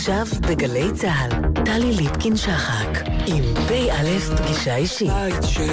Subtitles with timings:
[0.00, 1.30] עכשיו בגלי צה"ל,
[1.64, 5.08] טלי ליפקין-שחק, עם פ"א פגישה אישית.
[5.08, 5.72] בית של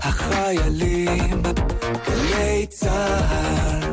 [0.00, 1.42] החיילים,
[2.06, 3.92] גלי צה"ל.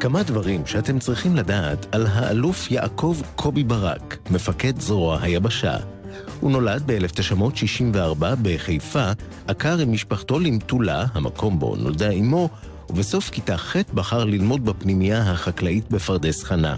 [0.00, 6.01] כמה דברים שאתם צריכים לדעת על האלוף יעקב קובי ברק, מפקד זרוע היבשה.
[6.42, 9.10] הוא נולד ב-1964 בחיפה,
[9.46, 12.48] עקר עם משפחתו למטולה, המקום בו נולדה אמו,
[12.90, 16.76] ובסוף כיתה ח' בחר ללמוד בפנימייה החקלאית בפרדס חנה.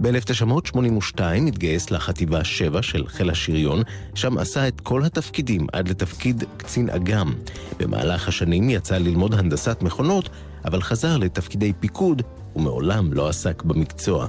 [0.00, 3.82] ב-1982 התגייס לחטיבה 7 של חיל השריון,
[4.14, 7.34] שם עשה את כל התפקידים עד לתפקיד קצין אג"ם.
[7.78, 10.28] במהלך השנים יצא ללמוד הנדסת מכונות,
[10.64, 12.22] אבל חזר לתפקידי פיקוד,
[12.56, 14.28] ומעולם לא עסק במקצוע.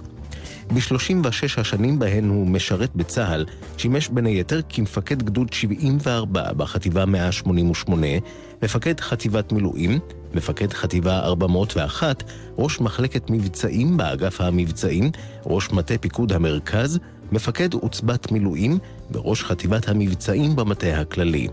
[0.74, 3.46] ב-36 השנים בהן הוא משרת בצה"ל,
[3.78, 8.08] שימש בין היתר כמפקד גדוד 74 בחטיבה 188,
[8.64, 10.00] מפקד חטיבת מילואים,
[10.34, 12.24] מפקד חטיבה 401,
[12.58, 15.12] ראש מחלקת מבצעים באגף המבצעים,
[15.46, 17.00] ראש מטה פיקוד המרכז,
[17.32, 18.78] מפקד עוצבת מילואים
[19.12, 21.48] וראש חטיבת המבצעים במטה הכללי.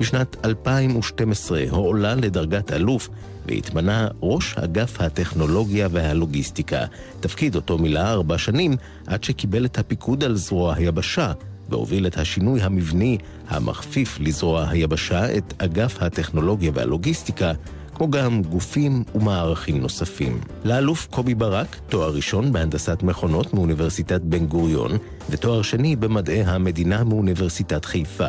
[0.00, 3.08] בשנת 2012 הועלה לדרגת אלוף
[3.48, 6.84] והתמנה ראש אגף הטכנולוגיה והלוגיסטיקה,
[7.20, 11.32] תפקיד אותו מילא ארבע שנים עד שקיבל את הפיקוד על זרוע היבשה
[11.68, 13.18] והוביל את השינוי המבני
[13.48, 17.52] המכפיף לזרוע היבשה את אגף הטכנולוגיה והלוגיסטיקה
[17.94, 20.40] כמו גם גופים ומערכים נוספים.
[20.64, 24.90] לאלוף קובי ברק, תואר ראשון בהנדסת מכונות מאוניברסיטת בן גוריון,
[25.30, 28.28] ותואר שני במדעי המדינה מאוניברסיטת חיפה.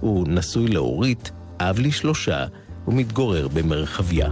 [0.00, 2.46] הוא נשוי לאורית, אב לשלושה,
[2.88, 4.28] ומתגורר במרחביה.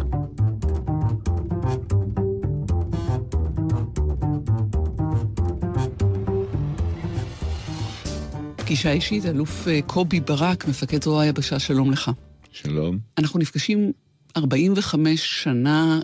[8.76, 12.10] פגישה אישית, אלוף אה, קובי ברק, מפקד זרוע היבשה, שלום לך.
[12.52, 12.98] שלום.
[13.18, 13.92] אנחנו נפגשים
[14.36, 16.00] 45 שנה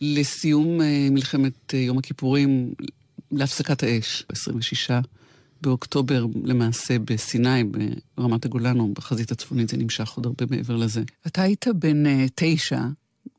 [0.00, 2.74] לסיום אה, מלחמת אה, יום הכיפורים,
[3.32, 4.90] להפסקת האש, 26
[5.62, 7.64] באוקטובר למעשה בסיני,
[8.16, 11.02] ברמת הגולן או בחזית הצפונית, זה נמשך עוד הרבה מעבר לזה.
[11.26, 12.80] אתה היית בן uh, תשע,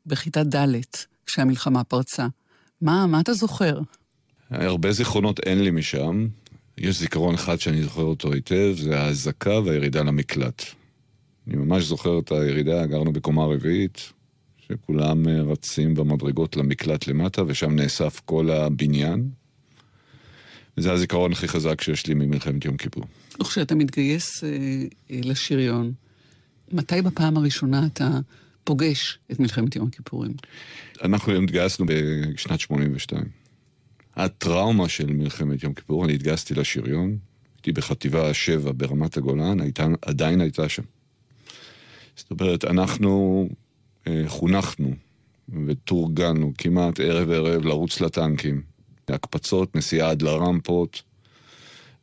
[0.06, 0.66] בכיתה ד',
[1.26, 2.26] כשהמלחמה פרצה.
[2.80, 3.80] מה, מה אתה זוכר?
[4.50, 6.26] הרבה זיכרונות אין לי משם.
[6.78, 10.62] יש זיכרון אחד שאני זוכר אותו היטב, זה האזעקה והירידה למקלט.
[11.48, 14.12] אני ממש זוכר את הירידה, גרנו בקומה רביעית,
[14.68, 19.28] שכולם אה, רצים במדרגות למקלט למטה, ושם נאסף כל הבניין.
[20.76, 23.04] זה הזיכרון הכי חזק שיש לי ממלחמת יום כיפור.
[23.40, 24.48] וכשאתה מתגייס אה,
[25.10, 25.92] אה, לשריון,
[26.72, 28.10] מתי בפעם הראשונה אתה
[28.64, 30.32] פוגש את מלחמת יום הכיפורים?
[31.02, 33.43] אנחנו התגייסנו בשנת 82.
[34.16, 37.16] הטראומה של מלחמת יום כיפור, אני התגייסתי לשריון,
[37.56, 40.82] הייתי בחטיבה 7 ברמת הגולן, הייתה, עדיין הייתה שם.
[42.16, 43.48] זאת אומרת, אנחנו
[44.06, 44.90] אה, חונכנו
[45.66, 48.74] ותורגלנו כמעט ערב ערב לרוץ לטנקים.
[49.08, 51.02] הקפצות, נסיעה עד לרמפות,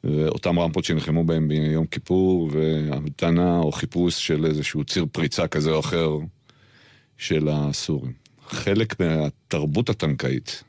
[0.03, 5.79] ואותן רמפות שנלחמו בהן ביום כיפור, והמתנה או חיפוש של איזשהו ציר פריצה כזה או
[5.79, 6.09] אחר
[7.17, 8.13] של הסורים.
[8.47, 10.63] חלק מהתרבות הטנקאית,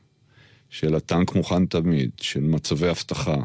[0.73, 3.35] של הטנק מוכן תמיד, של מצבי אבטחה,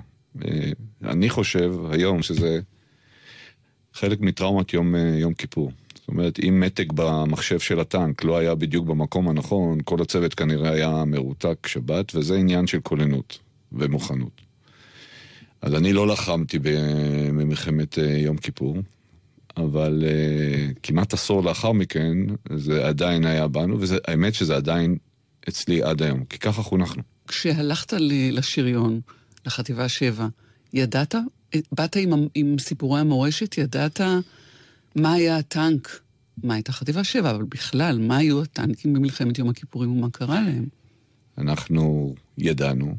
[0.45, 0.71] אה,
[1.05, 2.61] אני חושב היום שזה
[3.95, 5.73] חלק מטראומת יום, אה, יום כיפור.
[5.95, 10.71] זאת אומרת, אם מתג במחשב של הטנק לא היה בדיוק במקום הנכון, כל הצוות כנראה
[10.71, 13.39] היה מרותק שבת, וזה עניין של כוננות
[13.73, 14.41] ומוכנות.
[15.63, 18.77] אז אני לא לחמתי במלחמת אה, יום כיפור,
[19.57, 20.05] אבל
[20.83, 22.17] כמעט עשור לאחר מכן
[22.57, 24.97] זה עדיין היה בנו, והאמת שזה עדיין
[25.49, 27.18] אצלי עד היום, כי ככה חונכנו.
[27.29, 27.93] כשהלכת
[28.33, 29.01] לשריון,
[29.47, 30.29] לחטיבה 7,
[30.73, 31.15] ידעת?
[31.73, 33.59] באת עם, עם סיפורי המורשת?
[33.59, 34.01] ידעת
[34.95, 36.01] מה היה הטנק?
[36.43, 37.31] מה הייתה חטיבה 7?
[37.31, 40.67] אבל בכלל, מה היו הטנקים במלחמת יום הכיפורים ומה קרה להם?
[41.39, 42.97] אנחנו ידענו,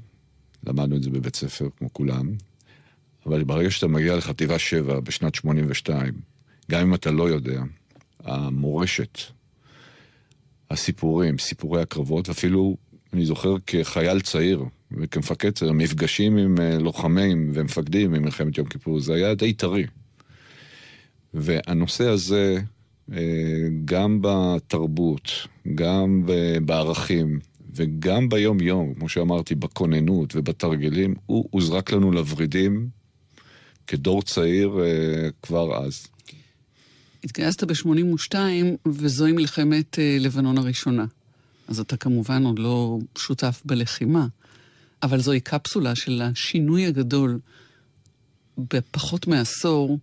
[0.68, 2.34] למדנו את זה בבית ספר כמו כולם,
[3.25, 6.13] אבל ברגע שאתה מגיע לחטיבה 7 בשנת 82,
[6.71, 7.62] גם אם אתה לא יודע,
[8.24, 9.18] המורשת,
[10.71, 12.77] הסיפורים, סיפורי הקרבות, אפילו
[13.13, 19.13] אני זוכר כחייל צעיר וכמפקד צעיר, מפגשים עם אה, לוחמים ומפקדים ממלחמת יום כיפור, זה
[19.13, 19.85] היה די טרי.
[21.33, 22.59] והנושא הזה,
[23.13, 23.17] אה,
[23.85, 25.31] גם בתרבות,
[25.75, 26.23] גם
[26.65, 27.39] בערכים
[27.73, 32.89] וגם ביום-יום, כמו שאמרתי, בכוננות ובתרגילים, הוא הוזרק לנו לוורידים
[33.88, 36.07] כדור צעיר אה, כבר אז.
[37.23, 38.35] התגייסת ב-82,
[38.88, 41.06] וזוהי מלחמת לבנון הראשונה.
[41.69, 44.27] אז אתה כמובן עוד לא שותף בלחימה,
[45.04, 47.39] אבל זוהי קפסולה של השינוי הגדול
[48.57, 50.00] בפחות מעשור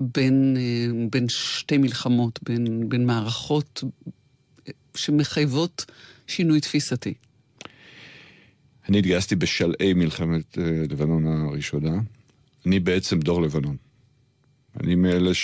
[0.00, 3.84] בין, אה, בין שתי מלחמות, בין, בין מערכות
[4.94, 5.84] שמחייבות
[6.26, 7.14] שינוי תפיסתי.
[8.88, 12.00] אני התגייסתי בשלהי מלחמת אה, לבנון הראשונה.
[12.66, 13.76] אני בעצם דור לבנון.
[14.80, 15.34] אני מאלה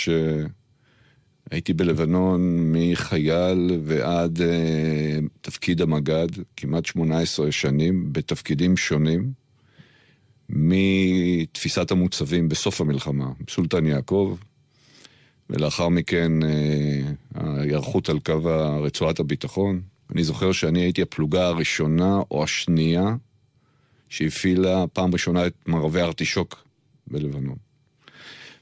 [1.49, 4.41] שהייתי בלבנון מחייל ועד uh,
[5.41, 9.31] תפקיד המג"ד, כמעט 18 שנים, בתפקידים שונים,
[10.49, 14.37] מתפיסת המוצבים בסוף המלחמה, סולטן יעקב,
[15.49, 16.45] ולאחר מכן uh,
[17.35, 18.43] ההיערכות על קו
[18.83, 19.81] רצועת הביטחון.
[20.11, 23.15] אני זוכר שאני הייתי הפלוגה הראשונה או השנייה
[24.09, 26.65] שהפעילה פעם ראשונה את מערבי ארטישוק
[27.07, 27.68] בלבנון.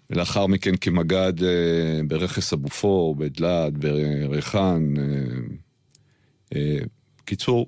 [0.09, 4.93] ולאחר מכן כמג"ד אה, ברכס הבופור, בדלת, בריחן.
[4.97, 6.77] אה, אה,
[7.25, 7.67] קיצור,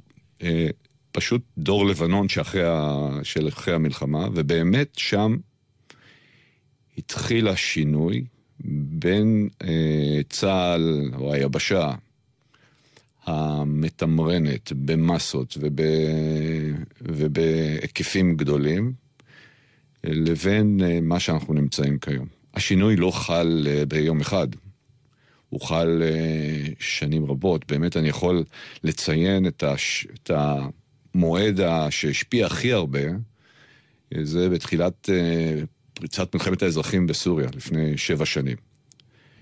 [1.11, 5.37] פשוט דור לבנון שאחרי ה, של אחרי המלחמה, ובאמת שם
[6.97, 8.25] התחיל השינוי
[8.99, 11.91] בין אה, צה"ל או היבשה
[13.25, 15.81] המתמרנת במסות וב...
[17.01, 18.93] ובהיקפים גדולים,
[20.03, 22.27] לבין אה, מה שאנחנו נמצאים כיום.
[22.53, 24.47] השינוי לא חל אה, ביום אחד,
[25.49, 27.71] הוא חל אה, שנים רבות.
[27.71, 28.43] באמת אני יכול
[28.83, 30.07] לציין את, הש...
[30.13, 31.59] את המועד
[31.89, 32.99] שהשפיע הכי הרבה,
[34.21, 35.09] זה בתחילת
[35.93, 38.57] פריצת מלחמת האזרחים בסוריה, לפני שבע שנים.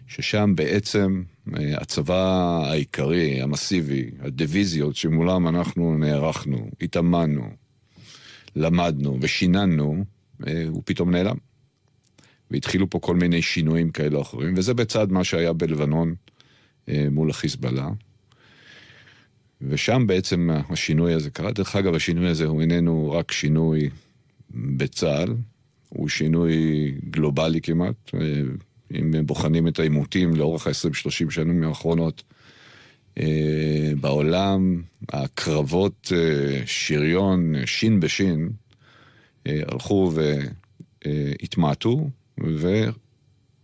[0.08, 7.50] ששם בעצם הצבא העיקרי, המסיבי, הדיוויזיות שמולם אנחנו נערכנו, התאמנו,
[8.56, 10.06] למדנו ושיננו,
[10.70, 11.36] הוא פתאום נעלם.
[12.52, 16.16] והתחילו פה כל מיני שינויים כאלה או אחרים, וזה בצד מה שהיה בלבנון
[16.90, 17.90] אה, מול החיזבאללה.
[19.62, 21.52] ושם בעצם השינוי הזה קרה.
[21.52, 23.90] דרך אגב, השינוי הזה הוא איננו רק שינוי
[24.52, 25.36] בצה"ל,
[25.90, 26.56] הוא שינוי
[27.10, 27.96] גלובלי כמעט.
[28.14, 28.42] אה,
[28.92, 32.24] אם בוחנים את העימותים לאורך ה-20-30 שנים האחרונות
[34.00, 36.12] בעולם, הקרבות
[36.66, 38.67] שריון, שין בשין, אה,
[39.68, 40.12] הלכו
[41.06, 42.10] והתמעטו,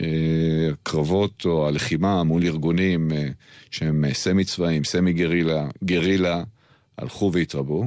[0.02, 3.28] והקרבות או הלחימה מול ארגונים אה,
[3.72, 6.44] שהם סמי צבאיים, סמי גרילה, גרילה,
[6.98, 7.86] הלכו והתרבו.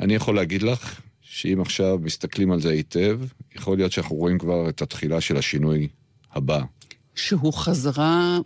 [0.00, 3.20] אני יכול להגיד לך שאם עכשיו מסתכלים על זה היטב,
[3.56, 5.88] יכול להיות שאנחנו רואים כבר את התחילה של השינוי
[6.32, 6.62] הבא.
[7.14, 8.38] שהוא חזרה,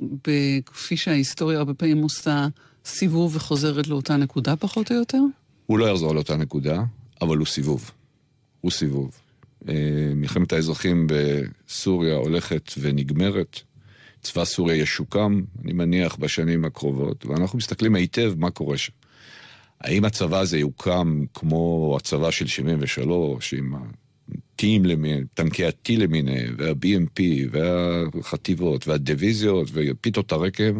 [0.67, 2.47] כפי שההיסטוריה הרבה פעמים עושה,
[2.85, 5.21] סיבוב וחוזרת לאותה נקודה פחות או יותר?
[5.67, 6.83] הוא לא יחזור לאותה נקודה,
[7.21, 7.91] אבל הוא סיבוב.
[8.65, 9.21] הוא סיבוב.
[9.69, 9.75] אה,
[10.15, 13.61] מלחמת האזרחים בסוריה הולכת ונגמרת.
[14.23, 18.93] צבא סוריה ישוקם, אני מניח, בשנים הקרובות, ואנחנו מסתכלים היטב מה קורה שם.
[19.81, 27.21] האם הצבא הזה יוקם כמו הצבא של 73, עם הטים למיניהם, טנקי ה-T למיניהם, וה-BMP,
[27.51, 30.75] והחטיבות, והדיוויזיות, ופיתות הרקב?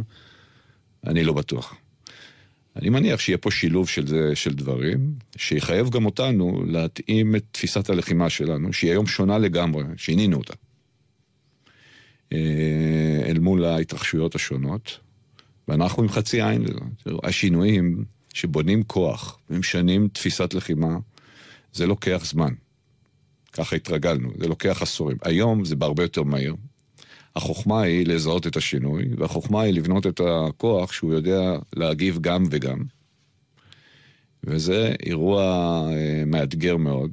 [1.07, 1.75] אני לא בטוח.
[2.77, 7.91] אני מניח שיהיה פה שילוב של, זה, של דברים, שיחייב גם אותנו להתאים את תפיסת
[7.91, 10.55] הלחימה שלנו, שהיא היום שונה לגמרי, שינינו אותה,
[12.33, 14.99] אה, אל מול ההתרחשויות השונות,
[15.69, 16.81] ואנחנו עם חצי עין לזה.
[17.23, 18.05] השינויים
[18.35, 20.97] שבונים כוח ומשנים תפיסת לחימה,
[21.73, 22.55] זה לוקח זמן.
[23.53, 25.17] ככה התרגלנו, זה לוקח עשורים.
[25.23, 26.55] היום זה בהרבה יותר מהיר,
[27.37, 32.79] החוכמה היא לזהות את השינוי, והחוכמה היא לבנות את הכוח שהוא יודע להגיב גם וגם.
[34.45, 35.43] וזה אירוע
[35.93, 37.11] אה, מאתגר מאוד,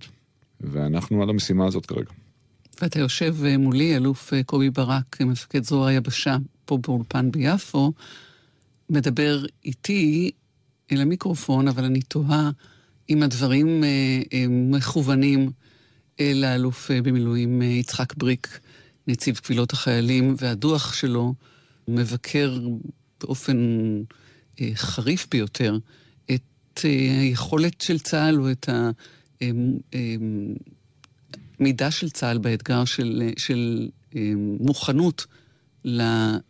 [0.62, 2.12] ואנחנו על המשימה הזאת כרגע.
[2.82, 7.94] ואתה יושב אה, מולי, אלוף אה, קובי ברק, מפקד זרוע היבשה, פה באולפן ביפו,
[8.90, 10.32] מדבר איתי
[10.92, 12.52] אל המיקרופון, אבל אני תוהה
[13.10, 13.84] אם הדברים
[14.50, 15.52] מכוונים
[16.20, 18.60] אל האלוף במילואים יצחק בריק.
[19.12, 21.34] נציב קבילות החיילים, והדוח שלו
[21.88, 22.60] מבקר
[23.22, 23.58] באופן
[24.62, 25.78] אה, חריף ביותר
[26.32, 26.42] את
[26.86, 28.70] אה, היכולת של צה"ל או את
[31.60, 35.26] המידה אה, של צה"ל באתגר של, של אה, מוכנות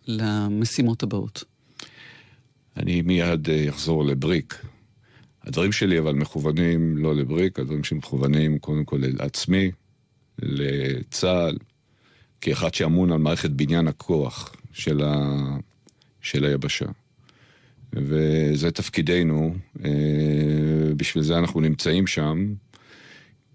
[0.08, 1.44] למשימות הבאות.
[2.78, 4.66] אני מיד אה, אחזור לבריק.
[5.44, 9.72] הדברים שלי אבל מכוונים לא לבריק, הדברים שלי מכוונים קודם כל לעצמי,
[10.40, 11.58] לצה"ל,
[12.42, 15.36] כאחד שאמון על מערכת בניין הכוח של, ה...
[16.22, 16.86] של היבשה.
[17.94, 19.56] וזה תפקידנו,
[19.86, 19.90] אה,
[20.98, 22.54] בשביל זה אנחנו נמצאים שם,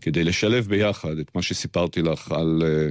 [0.00, 2.88] כדי לשלב ביחד את מה שסיפרתי לך על אה,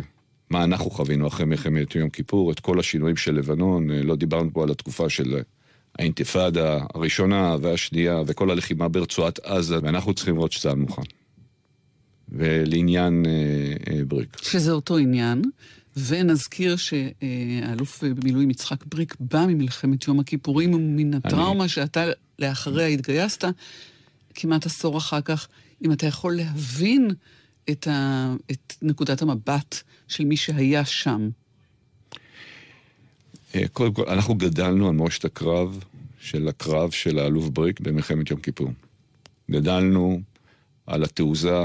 [0.50, 4.54] מה אנחנו חווינו אחרי מלחמת יום כיפור, את כל השינויים של לבנון, אה, לא דיברנו
[4.54, 5.40] פה על התקופה של
[6.00, 11.02] האינתיפאדה הראשונה והשנייה וכל הלחימה ברצועת עזה, ואנחנו צריכים לראות שצה"ל מוכן.
[12.30, 13.26] ולעניין
[14.08, 14.38] בריק.
[14.42, 15.42] שזה אותו עניין.
[15.98, 21.70] ונזכיר שהאלוף במילואים יצחק בריק בא ממלחמת יום הכיפורים ומן הטראומה אני...
[21.70, 22.06] שאתה
[22.40, 23.46] לאחריה התגייסת,
[24.36, 25.48] כמעט עשור אחר כך,
[25.86, 27.12] אם אתה יכול להבין
[27.70, 28.34] את, ה...
[28.52, 31.30] את נקודת המבט של מי שהיה שם.
[33.56, 35.84] אה, קודם כל, אנחנו גדלנו על מורשת הקרב
[36.20, 38.72] של הקרב של האלוף בריק במלחמת יום כיפור.
[39.52, 40.22] גדלנו
[40.88, 41.60] על התעוזה,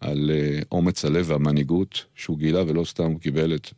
[0.00, 3.70] על uh, אומץ הלב והמנהיגות שהוא גילה, ולא סתם הוא קיבל את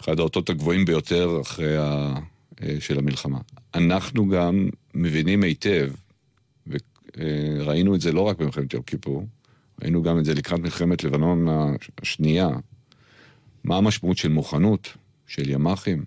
[0.00, 2.14] אחד האותות הגבוהים ביותר אחרי ה...
[2.14, 3.38] uh, של המלחמה.
[3.74, 5.90] אנחנו גם מבינים היטב,
[6.66, 9.26] וראינו את זה לא רק במלחמת יום כיפור,
[9.82, 11.46] ראינו גם את זה לקראת מלחמת לבנון
[12.02, 12.48] השנייה,
[13.64, 14.96] מה המשמעות של מוכנות,
[15.26, 16.04] של ימ"חים,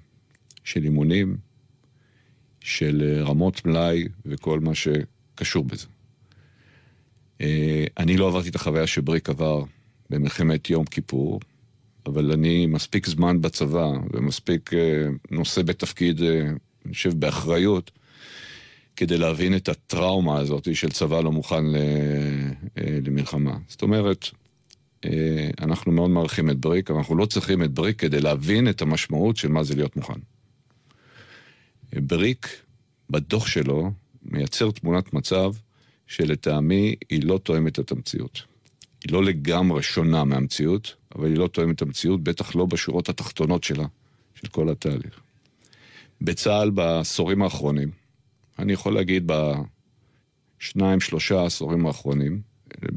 [0.63, 1.37] של אימונים,
[2.59, 5.87] של אה, רמות מלאי וכל מה שקשור בזה.
[7.41, 9.63] אה, אני לא עברתי את החוויה שבריק עבר
[10.09, 11.39] במלחמת יום כיפור,
[12.05, 16.21] אבל אני מספיק זמן בצבא ומספיק אה, נושא בתפקיד,
[16.85, 17.91] אני חושב, באחריות,
[18.95, 21.63] כדי להבין את הטראומה הזאת של צבא לא מוכן
[22.77, 23.57] למלחמה.
[23.67, 24.25] זאת אומרת,
[25.61, 29.37] אנחנו מאוד מעריכים את בריק, אבל אנחנו לא צריכים את בריק כדי להבין את המשמעות
[29.37, 30.19] של מה זה להיות מוכן.
[31.93, 32.47] בריק,
[33.09, 33.91] בדוח שלו,
[34.23, 35.53] מייצר תמונת מצב
[36.11, 38.41] שלטעמי היא לא תואמת את המציאות.
[39.03, 43.63] היא לא לגמרי שונה מהמציאות, אבל היא לא תואמת את המציאות, בטח לא בשורות התחתונות
[43.63, 43.85] שלה,
[44.35, 45.19] של כל התהליך.
[46.21, 47.91] בצה"ל בעשורים האחרונים,
[48.59, 49.31] אני יכול להגיד
[50.59, 52.41] בשניים, שלושה עשורים האחרונים,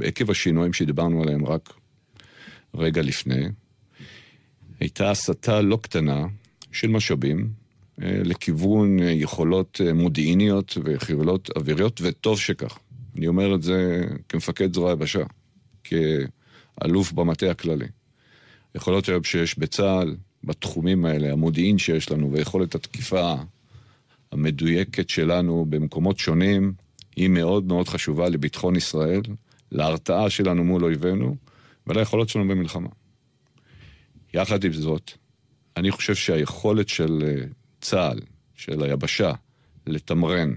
[0.03, 1.75] עקב השינויים שדיברנו עליהם רק
[2.75, 3.45] רגע לפני,
[4.81, 6.27] הייתה הסתה לא קטנה
[6.73, 7.49] של משאבים
[8.03, 12.79] אה, לכיוון יכולות אה, מודיעיניות ויכולות אוויריות, וטוב שכך.
[13.17, 15.23] אני אומר את זה כמפקד זרוע היבשה,
[15.85, 17.87] כאלוף במטה הכללי.
[18.75, 23.35] יכולות היום שיש בצה"ל, בתחומים האלה, המודיעין שיש לנו ויכולת התקיפה
[24.33, 26.73] המדויקת שלנו במקומות שונים,
[27.17, 29.21] היא מאוד מאוד חשובה לביטחון ישראל,
[29.73, 31.37] להרתעה שלנו מול אויבינו
[31.87, 32.89] וליכולות שלנו במלחמה.
[34.35, 35.11] יחד עם זאת,
[35.77, 37.45] אני חושב שהיכולת של
[37.81, 38.21] צה"ל,
[38.55, 39.33] של היבשה,
[39.87, 40.55] לתמרן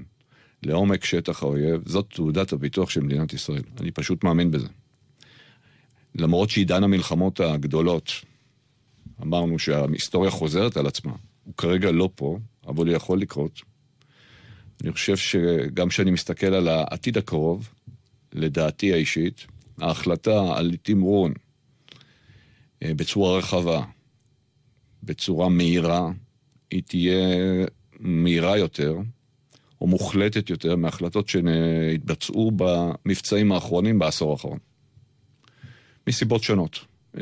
[0.64, 3.64] לעומק שטח האויב, זאת תעודת הביטוח של מדינת ישראל.
[3.82, 4.68] אני פשוט מאמין בזה.
[6.16, 8.12] למרות שעידן המלחמות הגדולות,
[9.22, 13.62] אמרנו שההיסטוריה חוזרת על עצמה, הוא כרגע לא פה, אבל הוא יכול לקרות.
[14.84, 17.70] אני חושב שגם כשאני מסתכל על העתיד הקרוב,
[18.34, 19.46] לדעתי האישית,
[19.78, 21.34] ההחלטה על תמרון
[22.84, 23.86] אה, בצורה רחבה,
[25.04, 26.12] בצורה מהירה,
[26.72, 27.28] היא תהיה
[28.00, 28.98] מהירה יותר,
[29.82, 34.58] או מוחלטת יותר מהחלטות שהתבצעו במבצעים האחרונים בעשור האחרון.
[36.08, 36.80] מסיבות שונות.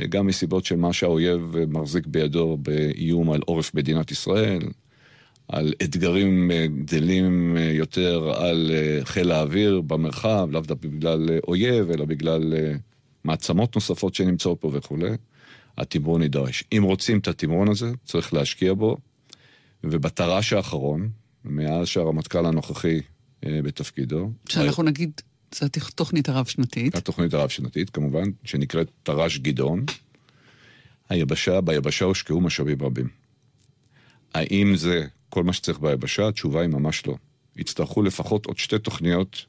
[0.10, 4.62] גם מסיבות של מה שהאויב מחזיק בידו באיום על עורף מדינת ישראל,
[5.48, 6.52] על אתגרים
[6.86, 8.72] גדלים יותר על
[9.04, 12.54] חיל האוויר במרחב, לאו דווקא בגלל אויב, אלא בגלל
[13.24, 15.10] מעצמות נוספות שנמצאות פה וכולי.
[15.78, 16.64] התמרון יידרש.
[16.78, 18.98] אם רוצים את התמרון הזה, צריך להשקיע בו,
[19.84, 21.10] ובתר"ש האחרון,
[21.46, 23.02] מאז שהרמטכ"ל הנוכחי
[23.46, 24.32] אה, בתפקידו...
[24.50, 24.90] שאנחנו היה...
[24.90, 25.22] נגיד,
[25.56, 26.96] זו התוכנית הרב-שנתית.
[26.96, 29.86] התוכנית הרב-שנתית, כמובן, שנקראת תר"ש גדעון.
[31.10, 33.08] היבשה, ביבשה הושקעו משאבים רבים.
[34.34, 36.28] האם זה כל מה שצריך ביבשה?
[36.28, 37.16] התשובה היא ממש לא.
[37.56, 39.46] יצטרכו לפחות עוד שתי תוכניות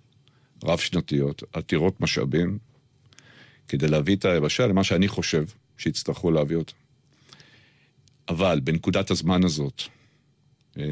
[0.64, 2.58] רב-שנתיות, עתירות משאבים,
[3.68, 5.44] כדי להביא את היבשה למה שאני חושב
[5.78, 6.72] שיצטרכו להביא אותה.
[8.28, 9.82] אבל בנקודת הזמן הזאת,
[10.78, 10.84] אה,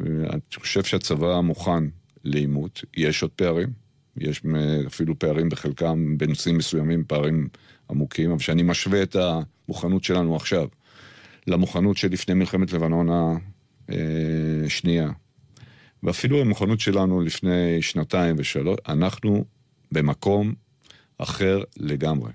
[0.00, 1.84] אני חושב שהצבא מוכן
[2.24, 3.68] לעימות, יש עוד פערים,
[4.16, 4.42] יש
[4.86, 7.48] אפילו פערים בחלקם, בנושאים מסוימים פערים
[7.90, 10.68] עמוקים, אבל כשאני משווה את המוכנות שלנו עכשיו
[11.46, 13.08] למוכנות שלפני מלחמת לבנון
[14.66, 15.10] השנייה,
[16.02, 19.44] ואפילו המוכנות שלנו לפני שנתיים ושלוש, אנחנו
[19.92, 20.54] במקום
[21.18, 22.30] אחר לגמרי.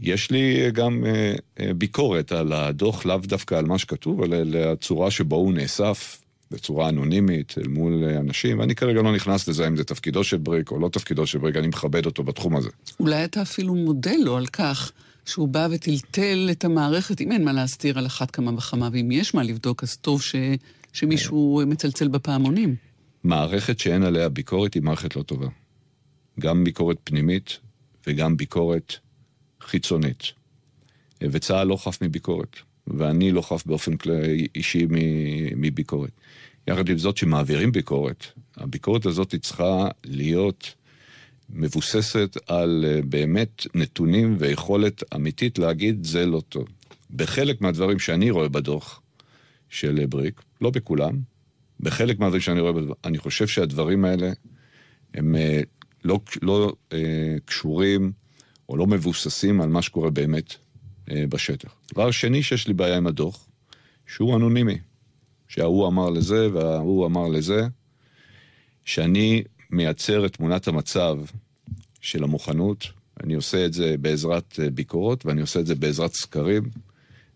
[0.00, 4.56] יש לי גם אה, אה, ביקורת על הדוח, לאו דווקא על מה שכתוב, אלא על
[4.56, 9.66] הצורה שבו הוא נאסף בצורה אנונימית אל מול אה, אנשים, ואני כרגע לא נכנס לזה
[9.66, 12.68] אם זה תפקידו של בריק או לא תפקידו של בריק, אני מכבד אותו בתחום הזה.
[13.00, 14.92] אולי אתה אפילו מודה לו על כך
[15.26, 19.34] שהוא בא וטלטל את המערכת, אם אין מה להסתיר על אחת כמה וכמה, ואם יש
[19.34, 20.34] מה לבדוק, אז טוב ש...
[20.92, 22.76] שמישהו מצלצל בפעמונים.
[23.24, 25.46] מערכת שאין עליה ביקורת היא מערכת לא טובה.
[26.40, 27.58] גם ביקורת פנימית
[28.06, 28.94] וגם ביקורת
[29.60, 30.22] חיצונית.
[31.22, 33.92] וצה"ל לא חף מביקורת, ואני לא חף באופן
[34.54, 34.86] אישי
[35.56, 36.10] מביקורת.
[36.68, 38.26] יחד עם זאת שמעבירים ביקורת,
[38.56, 40.74] הביקורת הזאת צריכה להיות
[41.50, 46.68] מבוססת על אה, באמת נתונים ויכולת אמיתית להגיד זה לא טוב.
[47.10, 49.02] בחלק מהדברים שאני רואה בדוח
[49.68, 51.18] של בריק, לא בכולם,
[51.80, 54.32] בחלק מהדברים שאני רואה בדוח, אני חושב שהדברים האלה
[55.14, 55.60] הם אה,
[56.04, 58.12] לא, לא אה, קשורים
[58.70, 60.54] או לא מבוססים על מה שקורה באמת
[61.10, 61.74] אה, בשטח.
[61.92, 63.48] דבר שני שיש לי בעיה עם הדוח,
[64.06, 64.78] שהוא אנונימי.
[65.48, 67.66] שההוא אמר לזה וההוא אמר לזה,
[68.84, 71.18] שאני מייצר את תמונת המצב
[72.00, 72.86] של המוכנות,
[73.24, 76.62] אני עושה את זה בעזרת אה, ביקורות ואני עושה את זה בעזרת סקרים.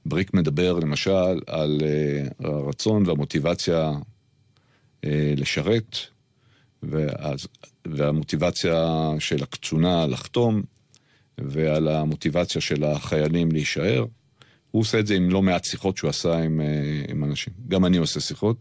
[0.07, 5.97] בריק מדבר למשל על uh, הרצון והמוטיבציה uh, לשרת,
[6.83, 7.47] ואז,
[7.85, 10.62] והמוטיבציה של הקצונה לחתום,
[11.38, 14.05] ועל המוטיבציה של החיילים להישאר.
[14.71, 17.53] הוא עושה את זה עם לא מעט שיחות שהוא עשה עם, uh, עם אנשים.
[17.69, 18.57] גם אני עושה שיחות,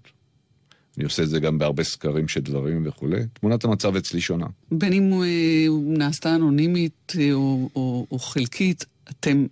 [0.98, 3.22] אני עושה את זה גם בהרבה סקרים של דברים וכולי.
[3.34, 4.46] תמונת המצב אצלי שונה.
[4.72, 5.26] בין אם הוא,
[5.68, 9.46] הוא נעשתה אנונימית או, או, או חלקית, אתם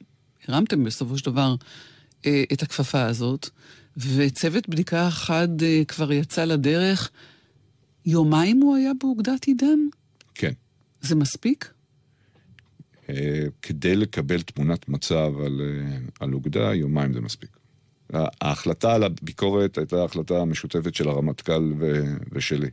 [0.48, 1.56] הרמתם בסופו של דבר
[2.26, 3.50] אה, את הכפפה הזאת,
[3.98, 7.12] וצוות בדיקה אחד אה, כבר יצא לדרך.
[8.06, 9.80] יומיים הוא היה באוגדת עידן?
[10.36, 10.52] כן.
[11.02, 11.74] זה מספיק?
[13.12, 15.62] אה, כדי לקבל תמונת מצב על,
[16.20, 17.50] על אוגדה, יומיים זה מספיק.
[18.14, 22.70] ההחלטה על הביקורת הייתה החלטה משותפת של הרמטכ"ל ו, ושלי.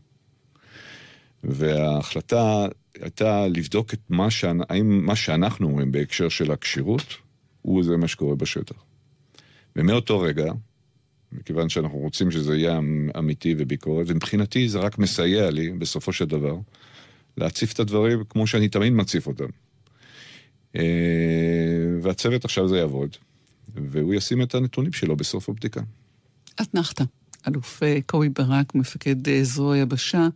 [1.45, 2.67] וההחלטה
[3.01, 4.59] הייתה לבדוק את מה, שאנ...
[4.69, 7.17] האם מה שאנחנו אומרים בהקשר של הכשירות,
[7.63, 8.77] הוא זה מה שקורה בשטח.
[9.77, 10.53] ומאותו רגע,
[11.33, 16.25] מכיוון שאנחנו רוצים שזה יהיה אמ- אמיתי וביקורת, ומבחינתי זה רק מסייע לי, בסופו של
[16.25, 16.57] דבר,
[17.37, 19.49] להציף את הדברים כמו שאני תמיד מציף אותם.
[20.77, 20.83] אה,
[22.03, 23.17] והצוות עכשיו זה יעבוד,
[23.75, 25.81] והוא ישים את הנתונים שלו בסוף הבדיקה.
[26.63, 27.05] אתנחתא,
[27.49, 30.29] אלוף אה, קובי ברק, מפקד אה, זרוע יבשה.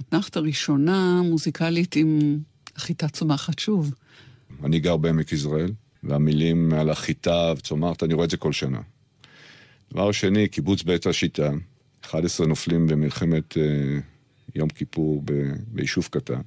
[0.00, 2.38] אתנחתא ראשונה מוזיקלית עם
[2.76, 3.94] חיטה צומחת שוב.
[4.64, 5.72] אני גר בעמק יזרעאל,
[6.02, 8.80] והמילים על החיטה וצומחת, אני רואה את זה כל שנה.
[9.92, 11.50] דבר שני, קיבוץ בית השיטה,
[12.04, 13.98] 11 נופלים במלחמת אה,
[14.54, 15.22] יום כיפור
[15.66, 16.40] ביישוב קטן.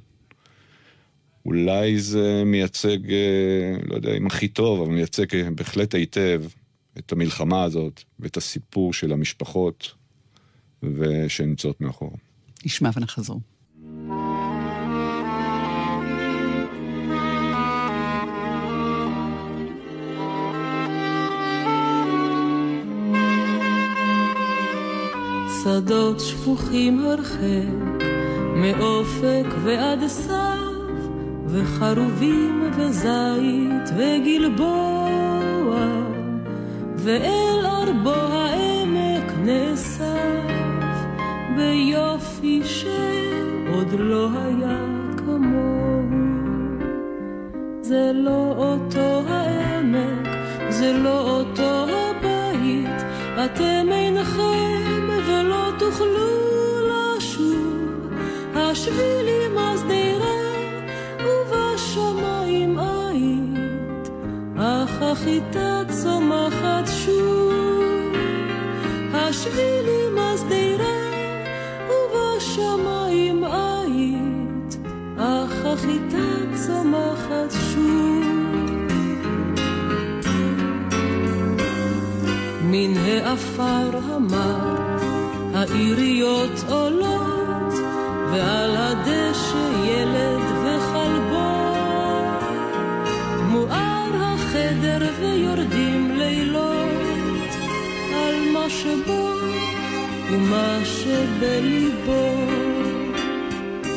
[1.45, 5.25] אולי זה מייצג, אה, לא יודע אם הכי טוב, אבל מייצג
[5.55, 6.43] בהחלט היטב
[6.97, 9.91] את המלחמה הזאת ואת הסיפור של המשפחות
[11.27, 12.17] שנמצאות מאחור.
[12.65, 13.39] נשמע ונחזור.
[25.63, 28.03] שדות שפוכים הרחק,
[28.55, 30.50] מאופק ועד סף,
[31.51, 35.79] וחרובים וזית וגלבוע,
[36.95, 40.05] ואל ארבו העמק נאסף,
[41.55, 44.77] ביופי שעוד לא היה
[45.17, 46.01] כמוהו.
[47.81, 50.27] זה לא אותו העמק,
[50.69, 53.01] זה לא אותו הבית,
[53.45, 56.31] אתם אינכם ולא תוכלו
[56.87, 57.81] לשוב.
[58.55, 59.20] השבילים
[65.21, 67.53] החיטה צומחת שוב.
[69.13, 71.11] השבילים השדרה
[71.89, 74.77] ובשמיים היית,
[75.17, 78.23] אך החיטה צומחת שוב.
[82.63, 84.75] מן העפר המר,
[85.53, 87.73] העיריות עולות,
[88.31, 90.50] ועל הדשא ילד
[94.81, 97.51] החדר ויורדים לילות,
[98.13, 99.29] על מה שבו
[100.31, 102.35] ומה שבליבו.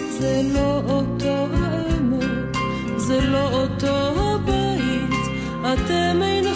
[0.09, 2.57] זה לא אותו העמק,
[2.97, 5.15] זה לא אותו הבית,
[5.61, 6.54] אתם אינכם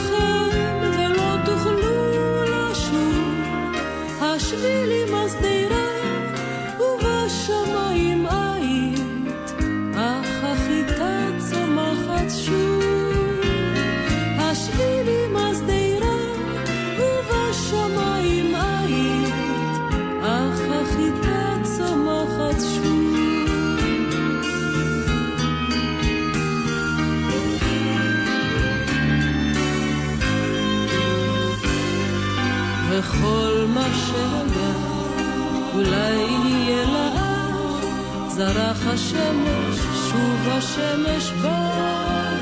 [39.08, 39.78] השמש,
[40.10, 42.38] שוב השמש בא.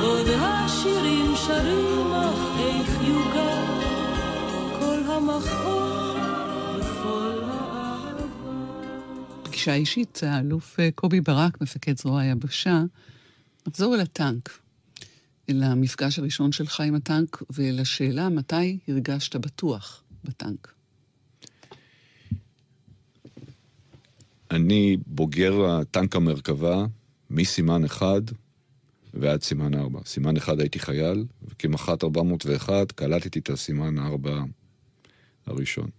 [0.00, 3.66] עוד השירים שרים, אך איך יוגע
[4.78, 5.00] כל
[6.78, 8.26] וכל האהבה.
[9.42, 12.82] פגישה אישית, האלוף אה, קובי ברק, מפקד זרוע היבשה,
[13.66, 14.58] נחזור אל הטנק.
[15.48, 20.79] למפגש הראשון שלך עם הטנק ולשאלה מתי הרגשת בטוח בטנק.
[24.50, 26.86] אני בוגר הטנק המרכבה
[27.30, 28.22] מסימן אחד
[29.14, 30.00] ועד סימן ארבע.
[30.06, 34.42] סימן אחד הייתי חייל, וכמח"ט 401 קלטתי את הסימן הארבע
[35.46, 35.90] הראשון.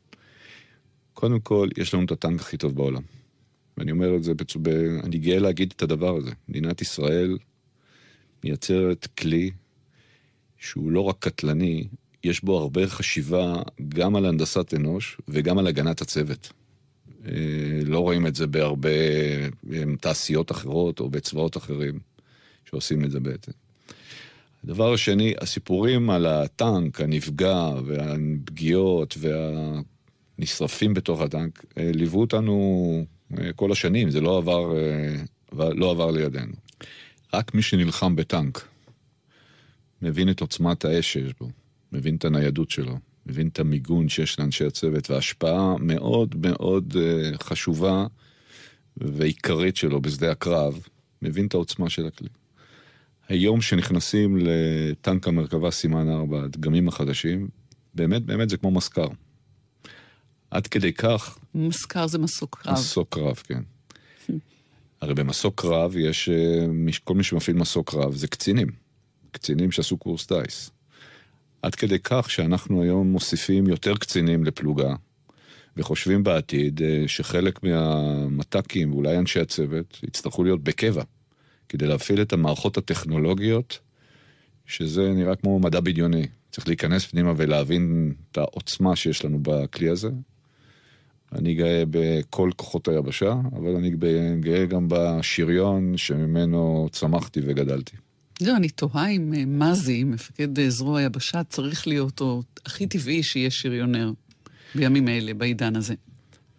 [1.14, 3.02] קודם כל, יש לנו את הטנק הכי טוב בעולם.
[3.78, 4.56] ואני אומר את זה, בצ...
[4.62, 4.68] ב...
[5.04, 6.32] אני גאה להגיד את הדבר הזה.
[6.50, 7.38] מדינת ישראל
[8.44, 9.52] מייצרת כלי
[10.58, 11.88] שהוא לא רק קטלני,
[12.24, 16.54] יש בו הרבה חשיבה גם על הנדסת אנוש וגם על הגנת הצוות.
[17.28, 17.32] אה,
[17.86, 18.90] לא רואים את זה בהרבה
[19.74, 22.00] אה, תעשיות אחרות או בצבאות אחרים
[22.66, 23.52] שעושים את זה בעצם.
[24.64, 29.18] הדבר השני, הסיפורים על הטנק, הנפגע והפגיעות
[30.38, 33.06] והנשרפים בתוך הטנק, אה, ליוו אותנו
[33.56, 34.74] כל השנים, זה לא עבר,
[35.54, 36.54] לא עבר לידינו.
[37.34, 38.68] רק מי שנלחם בטנק
[40.02, 41.50] מבין את עוצמת האש שיש בו,
[41.92, 48.06] מבין את הניידות שלו, מבין את המיגון שיש לאנשי הצוות וההשפעה מאוד מאוד uh, חשובה
[48.98, 50.80] ועיקרית שלו בשדה הקרב,
[51.22, 52.30] מבין את העוצמה של הכלי.
[53.30, 57.48] היום שנכנסים לטנק המרכבה סימן 4, הדגמים החדשים,
[57.94, 59.08] באמת באמת זה כמו מסקר.
[60.52, 61.38] עד כדי כך...
[61.56, 62.74] מסקר זה מסוק קרב.
[62.74, 63.62] מסוק קרב, כן.
[65.02, 66.66] הרי במסוק קרב יש, אה,
[67.04, 68.68] כל מי שמפעיל מסוק קרב זה קצינים.
[69.32, 70.72] קצינים שעשו קורס טיס.
[71.62, 74.96] עד כדי כך שאנחנו היום מוסיפים יותר קצינים לפלוגה,
[75.78, 81.04] וחושבים בעתיד אה, שחלק מהמת"קים ואולי אנשי הצוות יצטרכו להיות בקבע,
[81.70, 83.80] כדי להפעיל את המערכות הטכנולוגיות,
[84.66, 86.28] שזה נראה כמו מדע בדיוני.
[86.52, 90.10] צריך להיכנס פנימה ולהבין את העוצמה שיש לנו בכלי הזה.
[91.32, 93.90] אני גאה בכל כוחות היבשה, אבל אני
[94.40, 97.96] גאה גם בשריון שממנו צמחתי וגדלתי.
[98.42, 103.24] לא, אני תוהה אם אה, מזי, מפקד אה, זרוע היבשה, צריך להיות, או הכי טבעי
[103.24, 104.12] שיהיה שריונר
[104.76, 105.94] בימים אלה, בעידן הזה.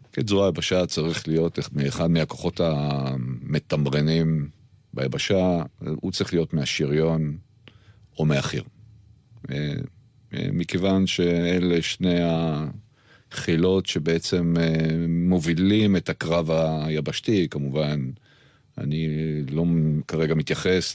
[0.03, 4.49] מפקד זרוע היבשה צריך להיות אחד מהכוחות המתמרנים
[4.95, 7.37] ביבשה, הוא צריך להיות מהשריון
[8.19, 8.63] או מהחי"ר.
[9.51, 9.75] אה,
[10.33, 12.19] מכיוון שאלה שני
[13.33, 14.55] החילות שבעצם
[15.09, 18.11] מובילים את הקרב היבשתי, כמובן
[18.79, 19.09] אני
[19.51, 19.65] לא
[20.09, 20.95] כרגע מתייחס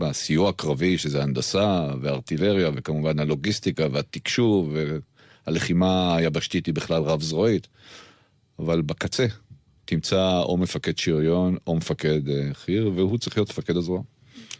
[0.00, 4.74] לסיוע הקרבי, שזה הנדסה וארטילריה, וכמובן הלוגיסטיקה והתקשוב,
[5.46, 7.68] והלחימה היבשתית היא בכלל רב-זרועית,
[8.58, 9.26] אבל בקצה
[9.84, 14.02] תמצא או מפקד שריון או מפקד אה, חי"ר, והוא צריך להיות מפקד הזרוע.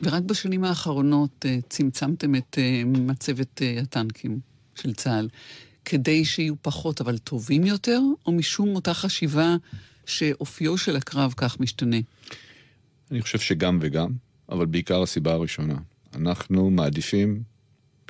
[0.03, 4.40] ורק בשנים האחרונות אה, צמצמתם את אה, מצבת הטנקים
[4.75, 5.29] של צה"ל,
[5.85, 9.57] כדי שיהיו פחות אבל טובים יותר, או משום אותה חשיבה
[10.07, 11.97] שאופיו של הקרב כך משתנה?
[13.11, 14.11] אני חושב שגם וגם,
[14.49, 15.79] אבל בעיקר הסיבה הראשונה.
[16.14, 17.42] אנחנו מעדיפים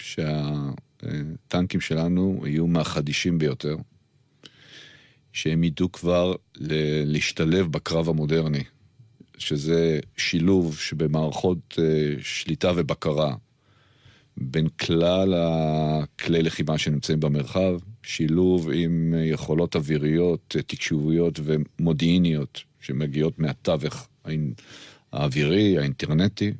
[0.01, 3.77] שהטנקים שלנו יהיו מהחדישים ביותר,
[5.33, 6.35] שהם ידעו כבר
[7.05, 8.65] להשתלב בקרב המודרני,
[9.39, 13.35] שזה שילוב שבמערכות אה, שליטה ובקרה
[14.37, 24.09] בין כלל הכלי לחימה שנמצאים במרחב, שילוב עם יכולות אוויריות, תקשוביות ומודיעיניות שמגיעות מהתווך
[25.13, 26.53] האווירי, האינטרנטי,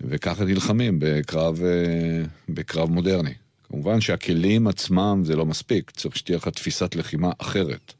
[0.00, 3.34] וככה נלחמים בקרב, אה, בקרב מודרני.
[3.62, 7.92] כמובן שהכלים עצמם זה לא מספיק, צריך שתהיה לך תפיסת לחימה אחרת,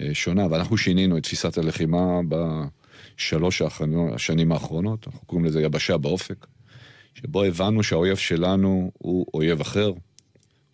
[0.00, 3.62] אה, שונה, ואנחנו שינינו את תפיסת הלחימה בשלוש
[4.14, 6.46] השנים האחרונות, אנחנו קוראים לזה יבשה באופק,
[7.14, 9.92] שבו הבנו שהאויב שלנו הוא אויב אחר,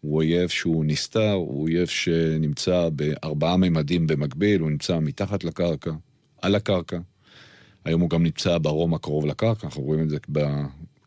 [0.00, 5.90] הוא אויב שהוא נסתר, הוא אויב שנמצא בארבעה ממדים במקביל, הוא נמצא מתחת לקרקע,
[6.42, 6.98] על הקרקע.
[7.84, 10.16] היום הוא גם נמצא ברום הקרוב לקרקע, אנחנו רואים את זה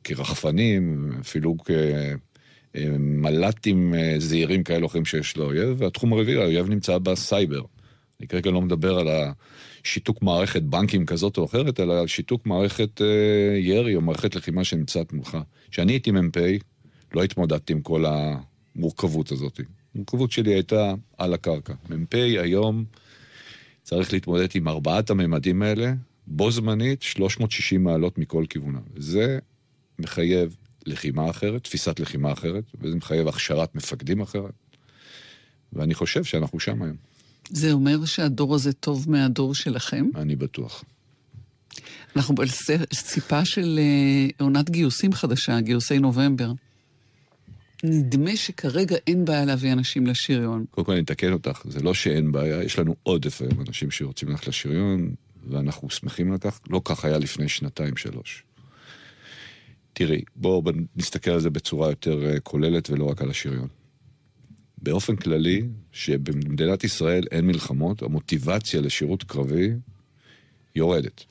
[0.03, 1.55] כרחפנים, אפילו
[2.73, 7.61] כמל"טים אה, זעירים כאלו או אחרים שיש לאויב, והתחום הרביעי, האויב נמצא בסייבר.
[8.19, 13.01] אני כרגע לא מדבר על השיתוק מערכת בנקים כזאת או אחרת, אלא על שיתוק מערכת
[13.01, 15.37] אה, ירי או מערכת לחימה שנמצאת מולך.
[15.71, 16.37] כשאני הייתי מ"פ,
[17.13, 19.59] לא התמודדתי עם כל המורכבות הזאת.
[19.95, 21.73] המורכבות שלי הייתה על הקרקע.
[21.89, 22.85] מ"פ היום
[23.83, 25.93] צריך להתמודד עם ארבעת הממדים האלה,
[26.27, 28.79] בו זמנית 360 מעלות מכל כיוונה.
[28.97, 29.39] זה
[29.99, 34.53] מחייב לחימה אחרת, תפיסת לחימה אחרת, וזה מחייב הכשרת מפקדים אחרת.
[35.73, 36.95] ואני חושב שאנחנו שם היום.
[37.49, 40.05] זה אומר שהדור הזה טוב מהדור שלכם?
[40.15, 40.83] אני בטוח.
[42.15, 46.51] אנחנו בסיפה של אה, עונת גיוסים חדשה, גיוסי נובמבר.
[47.83, 50.65] נדמה שכרגע אין בעיה להביא אנשים לשריון.
[50.71, 54.29] קודם כל אני אתקן אותך, זה לא שאין בעיה, יש לנו עודף היום אנשים שרוצים
[54.29, 55.15] ללכת לשריון,
[55.49, 58.43] ואנחנו שמחים על כך, לא כך היה לפני שנתיים-שלוש.
[59.93, 60.63] תראי, בואו
[60.95, 63.67] נסתכל על זה בצורה יותר אה, כוללת ולא רק על השריון.
[64.77, 69.69] באופן כללי, שבמדינת ישראל אין מלחמות, המוטיבציה לשירות קרבי
[70.75, 71.25] יורדת.